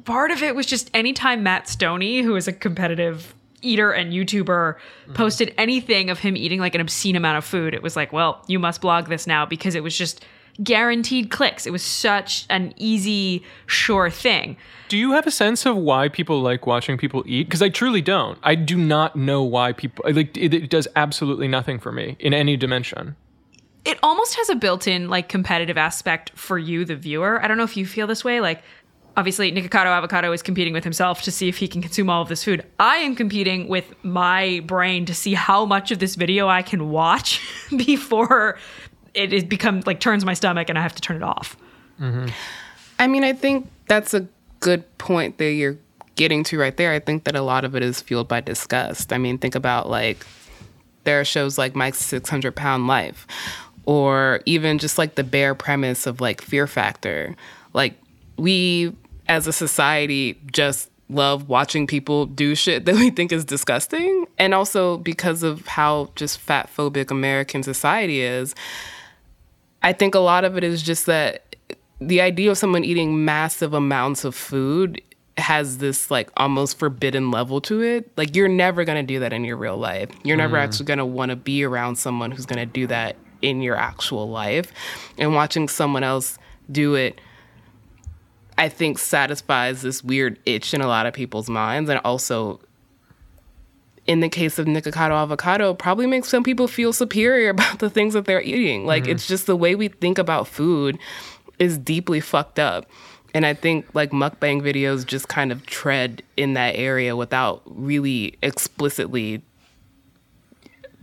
part 0.04 0.30
of 0.30 0.42
it 0.42 0.54
was 0.54 0.66
just 0.66 0.90
anytime 0.94 1.42
Matt 1.42 1.64
Stonie, 1.64 2.22
who 2.22 2.36
is 2.36 2.48
a 2.48 2.52
competitive 2.52 3.34
eater 3.62 3.92
and 3.92 4.12
YouTuber, 4.12 4.44
mm-hmm. 4.44 5.12
posted 5.12 5.54
anything 5.58 6.10
of 6.10 6.18
him 6.18 6.36
eating 6.36 6.60
like 6.60 6.74
an 6.74 6.80
obscene 6.80 7.16
amount 7.16 7.38
of 7.38 7.44
food, 7.44 7.74
it 7.74 7.82
was 7.82 7.96
like, 7.96 8.12
well, 8.12 8.42
you 8.46 8.58
must 8.58 8.80
blog 8.80 9.08
this 9.08 9.26
now 9.26 9.46
because 9.46 9.74
it 9.74 9.82
was 9.82 9.96
just 9.96 10.24
guaranteed 10.62 11.30
clicks. 11.30 11.66
It 11.66 11.70
was 11.70 11.82
such 11.82 12.46
an 12.50 12.72
easy, 12.76 13.44
sure 13.66 14.10
thing. 14.10 14.56
Do 14.88 14.96
you 14.98 15.12
have 15.12 15.26
a 15.26 15.30
sense 15.30 15.66
of 15.66 15.76
why 15.76 16.08
people 16.08 16.40
like 16.40 16.66
watching 16.66 16.98
people 16.98 17.22
eat? 17.26 17.44
Because 17.44 17.62
I 17.62 17.68
truly 17.68 18.02
don't. 18.02 18.38
I 18.42 18.54
do 18.54 18.76
not 18.76 19.16
know 19.16 19.42
why 19.42 19.72
people 19.72 20.04
like 20.10 20.36
it, 20.36 20.52
it 20.54 20.70
does 20.70 20.88
absolutely 20.96 21.48
nothing 21.48 21.78
for 21.78 21.92
me 21.92 22.16
in 22.18 22.34
any 22.34 22.56
dimension. 22.56 23.16
it 23.84 23.98
almost 24.02 24.34
has 24.36 24.50
a 24.50 24.54
built-in 24.54 25.08
like 25.08 25.28
competitive 25.28 25.78
aspect 25.78 26.30
for 26.34 26.58
you 26.58 26.84
the 26.84 26.94
viewer 26.94 27.42
i 27.42 27.48
don't 27.48 27.56
know 27.56 27.64
if 27.64 27.78
you 27.78 27.86
feel 27.86 28.06
this 28.06 28.22
way 28.22 28.38
like 28.40 28.62
obviously 29.16 29.50
Nikocado 29.52 29.86
Avocado 29.86 30.32
is 30.32 30.42
competing 30.42 30.72
with 30.72 30.84
himself 30.84 31.22
to 31.22 31.30
see 31.30 31.48
if 31.48 31.58
he 31.58 31.68
can 31.68 31.82
consume 31.82 32.08
all 32.08 32.22
of 32.22 32.28
this 32.28 32.44
food. 32.44 32.64
I 32.78 32.98
am 32.98 33.14
competing 33.16 33.68
with 33.68 33.92
my 34.04 34.62
brain 34.66 35.04
to 35.06 35.14
see 35.14 35.34
how 35.34 35.66
much 35.66 35.90
of 35.90 35.98
this 35.98 36.14
video 36.14 36.48
I 36.48 36.62
can 36.62 36.90
watch 36.90 37.40
before 37.76 38.58
it 39.14 39.32
is 39.32 39.44
becomes 39.44 39.86
like 39.86 40.00
turns 40.00 40.24
my 40.24 40.34
stomach 40.34 40.68
and 40.68 40.78
I 40.78 40.82
have 40.82 40.94
to 40.94 41.00
turn 41.00 41.16
it 41.16 41.22
off. 41.22 41.56
Mm-hmm. 42.00 42.28
I 42.98 43.06
mean, 43.06 43.24
I 43.24 43.32
think 43.32 43.68
that's 43.86 44.14
a 44.14 44.26
good 44.60 44.84
point 44.98 45.38
that 45.38 45.52
you're 45.52 45.78
getting 46.16 46.44
to 46.44 46.58
right 46.58 46.76
there. 46.76 46.92
I 46.92 46.98
think 46.98 47.24
that 47.24 47.34
a 47.34 47.42
lot 47.42 47.64
of 47.64 47.74
it 47.74 47.82
is 47.82 48.00
fueled 48.00 48.28
by 48.28 48.40
disgust. 48.40 49.12
I 49.12 49.18
mean, 49.18 49.38
think 49.38 49.54
about 49.54 49.88
like 49.88 50.26
there 51.04 51.20
are 51.20 51.24
shows 51.24 51.58
like 51.58 51.74
Mike's 51.74 52.04
600 52.04 52.54
Pound 52.54 52.86
Life, 52.86 53.26
or 53.86 54.40
even 54.46 54.78
just 54.78 54.98
like 54.98 55.14
the 55.14 55.24
bare 55.24 55.54
premise 55.54 56.06
of 56.06 56.20
like 56.20 56.40
Fear 56.40 56.66
Factor. 56.66 57.34
Like, 57.72 57.94
we 58.36 58.94
as 59.28 59.46
a 59.46 59.52
society 59.52 60.38
just 60.52 60.90
love 61.08 61.48
watching 61.48 61.86
people 61.86 62.26
do 62.26 62.54
shit 62.54 62.84
that 62.84 62.94
we 62.94 63.10
think 63.10 63.32
is 63.32 63.44
disgusting. 63.44 64.26
And 64.38 64.54
also 64.54 64.98
because 64.98 65.42
of 65.42 65.66
how 65.66 66.10
just 66.14 66.38
fat 66.38 66.70
phobic 66.74 67.10
American 67.10 67.62
society 67.62 68.20
is, 68.20 68.54
I 69.82 69.92
think 69.92 70.14
a 70.14 70.18
lot 70.20 70.44
of 70.44 70.56
it 70.56 70.64
is 70.64 70.82
just 70.82 71.06
that 71.06 71.56
the 72.00 72.20
idea 72.20 72.50
of 72.50 72.58
someone 72.58 72.84
eating 72.84 73.24
massive 73.24 73.74
amounts 73.74 74.24
of 74.24 74.34
food 74.34 75.00
has 75.36 75.78
this 75.78 76.10
like 76.10 76.30
almost 76.36 76.78
forbidden 76.78 77.30
level 77.30 77.60
to 77.62 77.80
it. 77.82 78.10
Like 78.16 78.36
you're 78.36 78.48
never 78.48 78.84
going 78.84 79.04
to 79.04 79.14
do 79.14 79.20
that 79.20 79.32
in 79.32 79.44
your 79.44 79.56
real 79.56 79.76
life. 79.78 80.10
You're 80.22 80.36
never 80.36 80.56
Mm. 80.56 80.62
actually 80.62 80.86
going 80.86 80.98
to 80.98 81.06
want 81.06 81.30
to 81.30 81.36
be 81.36 81.64
around 81.64 81.96
someone 81.96 82.30
who's 82.30 82.46
going 82.46 82.58
to 82.58 82.66
do 82.66 82.86
that 82.88 83.16
in 83.40 83.62
your 83.62 83.76
actual 83.76 84.28
life. 84.28 84.70
And 85.16 85.34
watching 85.34 85.66
someone 85.68 86.04
else 86.04 86.38
do 86.70 86.94
it 86.94 87.20
I 88.58 88.68
think 88.68 88.98
satisfies 88.98 89.80
this 89.80 90.04
weird 90.04 90.38
itch 90.44 90.74
in 90.74 90.82
a 90.82 90.86
lot 90.86 91.06
of 91.06 91.14
people's 91.14 91.48
minds 91.48 91.88
and 91.88 91.98
also 92.04 92.60
in 94.10 94.18
the 94.18 94.28
case 94.28 94.58
of 94.58 94.66
Nikocado 94.66 95.12
avocado, 95.22 95.72
probably 95.72 96.04
makes 96.06 96.28
some 96.28 96.42
people 96.42 96.66
feel 96.66 96.92
superior 96.92 97.50
about 97.56 97.78
the 97.78 97.88
things 97.88 98.12
that 98.14 98.24
they're 98.24 98.42
eating. 98.42 98.84
Like 98.84 99.04
Mm-hmm. 99.04 99.12
it's 99.12 99.26
just 99.28 99.46
the 99.46 99.54
way 99.56 99.76
we 99.76 99.86
think 99.86 100.18
about 100.18 100.48
food 100.48 100.98
is 101.60 101.78
deeply 101.78 102.18
fucked 102.18 102.58
up. 102.58 102.86
And 103.34 103.46
I 103.46 103.54
think 103.54 103.86
like 103.94 104.10
mukbang 104.10 104.62
videos 104.62 105.06
just 105.06 105.28
kind 105.28 105.52
of 105.52 105.64
tread 105.64 106.22
in 106.36 106.54
that 106.54 106.74
area 106.74 107.14
without 107.14 107.62
really 107.66 108.36
explicitly 108.42 109.42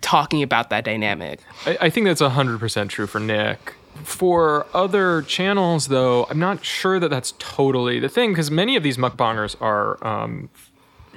talking 0.01 0.43
about 0.43 0.69
that 0.69 0.83
dynamic. 0.83 1.39
I, 1.65 1.77
I 1.81 1.89
think 1.89 2.05
that's 2.07 2.21
100% 2.21 2.89
true 2.89 3.07
for 3.07 3.19
Nick. 3.21 3.73
For 4.03 4.67
other 4.73 5.21
channels, 5.23 5.87
though, 5.87 6.27
I'm 6.29 6.39
not 6.39 6.63
sure 6.63 6.99
that 6.99 7.09
that's 7.09 7.33
totally 7.39 7.99
the 7.99 8.09
thing 8.09 8.31
because 8.31 8.51
many 8.51 8.75
of 8.75 8.83
these 8.83 8.97
mukbangers 8.97 9.55
are, 9.61 9.97
um, 10.05 10.49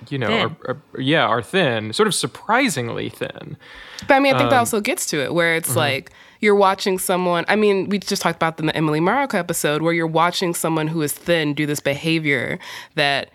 you 0.09 0.19
know, 0.19 0.29
Thin. 0.29 0.57
are, 0.67 0.77
are, 0.95 1.01
yeah, 1.01 1.25
are 1.27 1.43
thin, 1.43 1.93
sort 1.93 2.07
of 2.07 2.15
surprisingly 2.15 3.09
thin. 3.09 3.57
But 4.07 4.15
I 4.15 4.21
mean, 4.21 4.35
I 4.35 4.39
think 4.39 4.51
that 4.51 4.57
Um, 4.57 4.61
also 4.61 4.81
gets 4.81 5.07
to 5.07 5.23
it 5.23 5.35
where 5.35 5.55
it's 5.55 5.73
mhm. 5.73 5.77
like 5.77 6.13
you're 6.41 6.55
watching 6.55 6.99
someone. 6.99 7.45
I 7.49 7.57
mean, 7.57 7.89
we 7.89 7.99
just 7.99 8.23
talked 8.23 8.37
about 8.37 8.57
the 8.57 8.75
Emily 8.75 9.01
Marocco 9.01 9.39
episode 9.39 9.83
where 9.83 9.93
you're 9.93 10.07
watching 10.07 10.55
someone 10.55 10.89
who 10.89 11.03
is 11.03 11.13
thin 11.13 11.53
do 11.55 11.67
this 11.67 11.81
behavior 11.81 12.59
that 12.95 13.31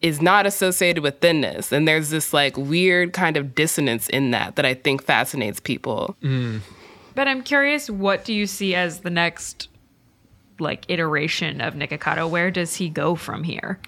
is 0.00 0.20
not 0.20 0.46
associated 0.46 1.02
with 1.02 1.20
thinness. 1.20 1.70
And 1.72 1.86
there's 1.86 2.10
this 2.10 2.32
like 2.32 2.56
weird 2.56 3.12
kind 3.12 3.36
of 3.36 3.54
dissonance 3.54 4.08
in 4.08 4.30
that 4.32 4.56
that 4.56 4.64
I 4.64 4.74
think 4.74 5.02
fascinates 5.02 5.60
people. 5.60 6.16
But 7.14 7.28
I'm 7.28 7.42
curious, 7.42 7.90
what 7.90 8.24
do 8.24 8.32
you 8.32 8.46
see 8.46 8.74
as 8.74 9.00
the 9.00 9.10
next 9.10 9.68
like 10.58 10.84
iteration 10.88 11.60
of 11.60 11.74
Nikocado? 11.74 12.28
Where 12.28 12.50
does 12.50 12.76
he 12.76 12.88
go 12.88 13.14
from 13.14 13.44
here? 13.44 13.78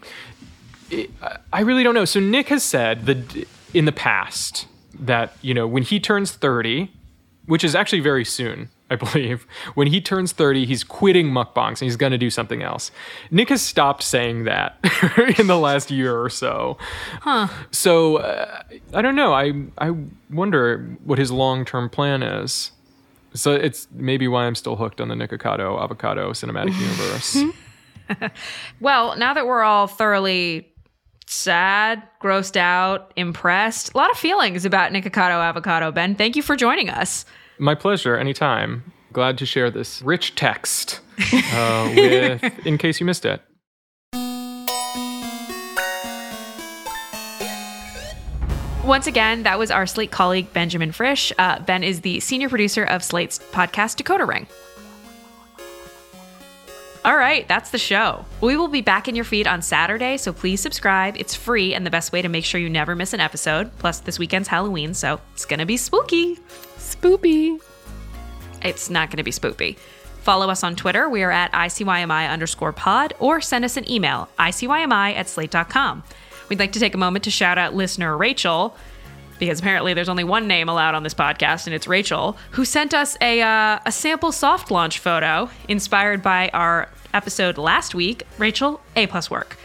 I 1.52 1.60
really 1.60 1.82
don't 1.82 1.94
know. 1.94 2.04
So 2.04 2.20
Nick 2.20 2.48
has 2.48 2.62
said 2.62 3.06
that 3.06 3.46
in 3.72 3.84
the 3.84 3.92
past 3.92 4.66
that 4.98 5.36
you 5.42 5.54
know 5.54 5.66
when 5.66 5.82
he 5.82 5.98
turns 6.00 6.32
30, 6.32 6.90
which 7.46 7.64
is 7.64 7.74
actually 7.74 8.00
very 8.00 8.24
soon, 8.24 8.68
I 8.90 8.96
believe. 9.04 9.46
When 9.74 9.88
he 9.88 10.00
turns 10.00 10.32
30, 10.32 10.66
he's 10.66 10.84
quitting 10.84 11.30
mukbangs 11.30 11.80
and 11.80 11.82
he's 11.82 11.96
going 11.96 12.12
to 12.12 12.18
do 12.18 12.30
something 12.30 12.62
else. 12.62 12.90
Nick 13.30 13.48
has 13.48 13.62
stopped 13.62 14.02
saying 14.02 14.44
that 14.44 14.76
in 15.38 15.46
the 15.46 15.58
last 15.58 15.90
year 15.90 16.18
or 16.20 16.30
so. 16.30 16.78
Huh. 17.20 17.48
So 17.70 18.18
uh, 18.18 18.62
I 18.92 19.02
don't 19.02 19.16
know. 19.16 19.32
I 19.32 19.52
I 19.78 19.94
wonder 20.30 20.96
what 21.04 21.18
his 21.18 21.30
long 21.30 21.64
term 21.64 21.88
plan 21.90 22.22
is. 22.22 22.70
So 23.34 23.52
it's 23.52 23.88
maybe 23.92 24.28
why 24.28 24.44
I'm 24.44 24.54
still 24.54 24.76
hooked 24.76 25.00
on 25.00 25.08
the 25.08 25.16
Nikocado 25.16 25.82
avocado 25.82 26.30
cinematic 26.30 26.78
universe. 26.80 28.32
Well, 28.80 29.16
now 29.16 29.34
that 29.34 29.46
we're 29.46 29.62
all 29.62 29.88
thoroughly 29.88 30.73
sad, 31.34 32.02
grossed 32.22 32.56
out, 32.56 33.12
impressed, 33.16 33.92
a 33.94 33.96
lot 33.96 34.10
of 34.10 34.16
feelings 34.16 34.64
about 34.64 34.92
Nikocado 34.92 35.42
avocado. 35.42 35.90
Ben, 35.92 36.14
thank 36.14 36.36
you 36.36 36.42
for 36.42 36.56
joining 36.56 36.88
us. 36.88 37.24
My 37.58 37.74
pleasure. 37.74 38.16
Anytime. 38.16 38.92
Glad 39.12 39.38
to 39.38 39.46
share 39.46 39.70
this 39.70 40.02
rich 40.02 40.34
text 40.34 41.00
uh, 41.32 41.92
with, 41.96 42.66
in 42.66 42.78
case 42.78 42.98
you 42.98 43.06
missed 43.06 43.24
it. 43.24 43.40
Once 48.84 49.06
again, 49.06 49.44
that 49.44 49.58
was 49.58 49.70
our 49.70 49.86
Slate 49.86 50.10
colleague, 50.10 50.52
Benjamin 50.52 50.92
Frisch. 50.92 51.32
Uh, 51.38 51.58
ben 51.60 51.82
is 51.82 52.02
the 52.02 52.20
senior 52.20 52.50
producer 52.50 52.84
of 52.84 53.02
Slate's 53.02 53.38
podcast, 53.38 54.02
Decoder 54.02 54.28
Ring. 54.28 54.46
All 57.04 57.16
right, 57.18 57.46
that's 57.48 57.70
the 57.70 57.78
show. 57.78 58.24
We 58.40 58.56
will 58.56 58.68
be 58.68 58.80
back 58.80 59.08
in 59.08 59.14
your 59.14 59.26
feed 59.26 59.46
on 59.46 59.60
Saturday, 59.60 60.16
so 60.16 60.32
please 60.32 60.62
subscribe. 60.62 61.16
It's 61.18 61.34
free 61.34 61.74
and 61.74 61.84
the 61.84 61.90
best 61.90 62.12
way 62.12 62.22
to 62.22 62.30
make 62.30 62.46
sure 62.46 62.58
you 62.58 62.70
never 62.70 62.94
miss 62.94 63.12
an 63.12 63.20
episode. 63.20 63.70
Plus, 63.78 64.00
this 64.00 64.18
weekend's 64.18 64.48
Halloween, 64.48 64.94
so 64.94 65.20
it's 65.34 65.44
gonna 65.44 65.66
be 65.66 65.76
spooky. 65.76 66.36
Spoopy. 66.78 67.60
It's 68.62 68.88
not 68.88 69.10
gonna 69.10 69.22
be 69.22 69.32
spoopy. 69.32 69.76
Follow 70.22 70.48
us 70.48 70.64
on 70.64 70.76
Twitter. 70.76 71.06
We 71.10 71.22
are 71.22 71.30
at 71.30 71.52
ICYMI 71.52 72.30
underscore 72.30 72.72
pod, 72.72 73.12
or 73.18 73.42
send 73.42 73.66
us 73.66 73.76
an 73.76 73.90
email, 73.90 74.30
ICYMI 74.38 75.14
at 75.14 75.28
slate.com. 75.28 76.02
We'd 76.48 76.58
like 76.58 76.72
to 76.72 76.80
take 76.80 76.94
a 76.94 76.98
moment 76.98 77.24
to 77.24 77.30
shout 77.30 77.58
out 77.58 77.74
listener 77.74 78.16
Rachel, 78.16 78.74
because 79.44 79.60
apparently 79.60 79.92
there's 79.92 80.08
only 80.08 80.24
one 80.24 80.46
name 80.48 80.68
allowed 80.68 80.94
on 80.94 81.02
this 81.02 81.12
podcast, 81.12 81.66
and 81.66 81.74
it's 81.74 81.86
Rachel, 81.86 82.36
who 82.52 82.64
sent 82.64 82.94
us 82.94 83.16
a, 83.20 83.42
uh, 83.42 83.78
a 83.84 83.92
sample 83.92 84.32
soft 84.32 84.70
launch 84.70 84.98
photo 84.98 85.50
inspired 85.68 86.22
by 86.22 86.48
our 86.54 86.88
episode 87.12 87.58
last 87.58 87.94
week. 87.94 88.22
Rachel, 88.38 88.80
A 88.96 89.06
plus 89.06 89.30
work. 89.30 89.58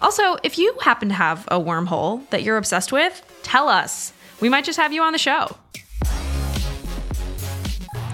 Also, 0.00 0.36
if 0.42 0.58
you 0.58 0.74
happen 0.80 1.08
to 1.08 1.14
have 1.14 1.46
a 1.48 1.60
wormhole 1.60 2.28
that 2.30 2.42
you're 2.42 2.56
obsessed 2.56 2.90
with, 2.90 3.22
tell 3.42 3.68
us. 3.68 4.12
We 4.40 4.48
might 4.48 4.64
just 4.64 4.78
have 4.78 4.92
you 4.92 5.02
on 5.02 5.12
the 5.12 5.18
show. 5.18 5.56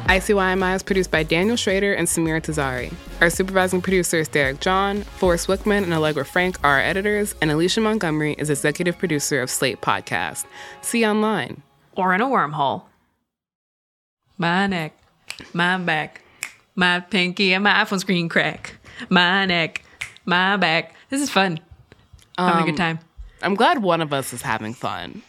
ICYMI 0.07 0.75
is 0.77 0.83
produced 0.83 1.11
by 1.11 1.23
Daniel 1.23 1.57
Schrader 1.57 1.95
and 1.95 2.07
Samira 2.07 2.43
Tazari. 2.43 2.93
Our 3.21 3.31
supervising 3.31 3.81
producer 3.81 4.19
is 4.19 4.29
Derek 4.29 4.61
John. 4.61 5.03
Forrest 5.03 5.47
Wickman 5.47 5.85
and 5.85 5.95
Allegra 5.95 6.25
Frank 6.25 6.59
are 6.65 6.73
our 6.73 6.81
editors, 6.81 7.35
and 7.41 7.51
Alicia 7.51 7.81
Montgomery 7.81 8.35
is 8.37 8.51
executive 8.51 8.99
producer 8.99 9.41
of 9.41 9.49
Slate 9.49 9.81
Podcast. 9.81 10.45
See 10.83 11.01
you 11.03 11.07
online. 11.07 11.63
Or 11.97 12.15
in 12.15 12.21
a 12.21 12.27
wormhole. 12.27 12.83
My 14.39 14.67
neck, 14.67 14.93
my 15.55 15.79
back, 15.79 16.23
my 16.75 17.01
pinky, 17.01 17.55
and 17.55 17.65
my 17.65 17.73
iPhone 17.73 18.01
screen 18.01 18.29
crack. 18.29 18.75
My 19.09 19.47
neck, 19.47 19.83
my 20.27 20.57
back. 20.57 20.95
This 21.11 21.23
is 21.23 21.31
fun. 21.31 21.61
Having 22.37 22.63
a 22.63 22.65
good 22.67 22.71
Um, 22.73 22.77
time. 22.77 22.99
I'm 23.43 23.55
glad 23.55 23.83
one 23.83 24.01
of 24.01 24.13
us 24.13 24.33
is 24.33 24.43
having 24.43 24.75
fun. 24.75 25.23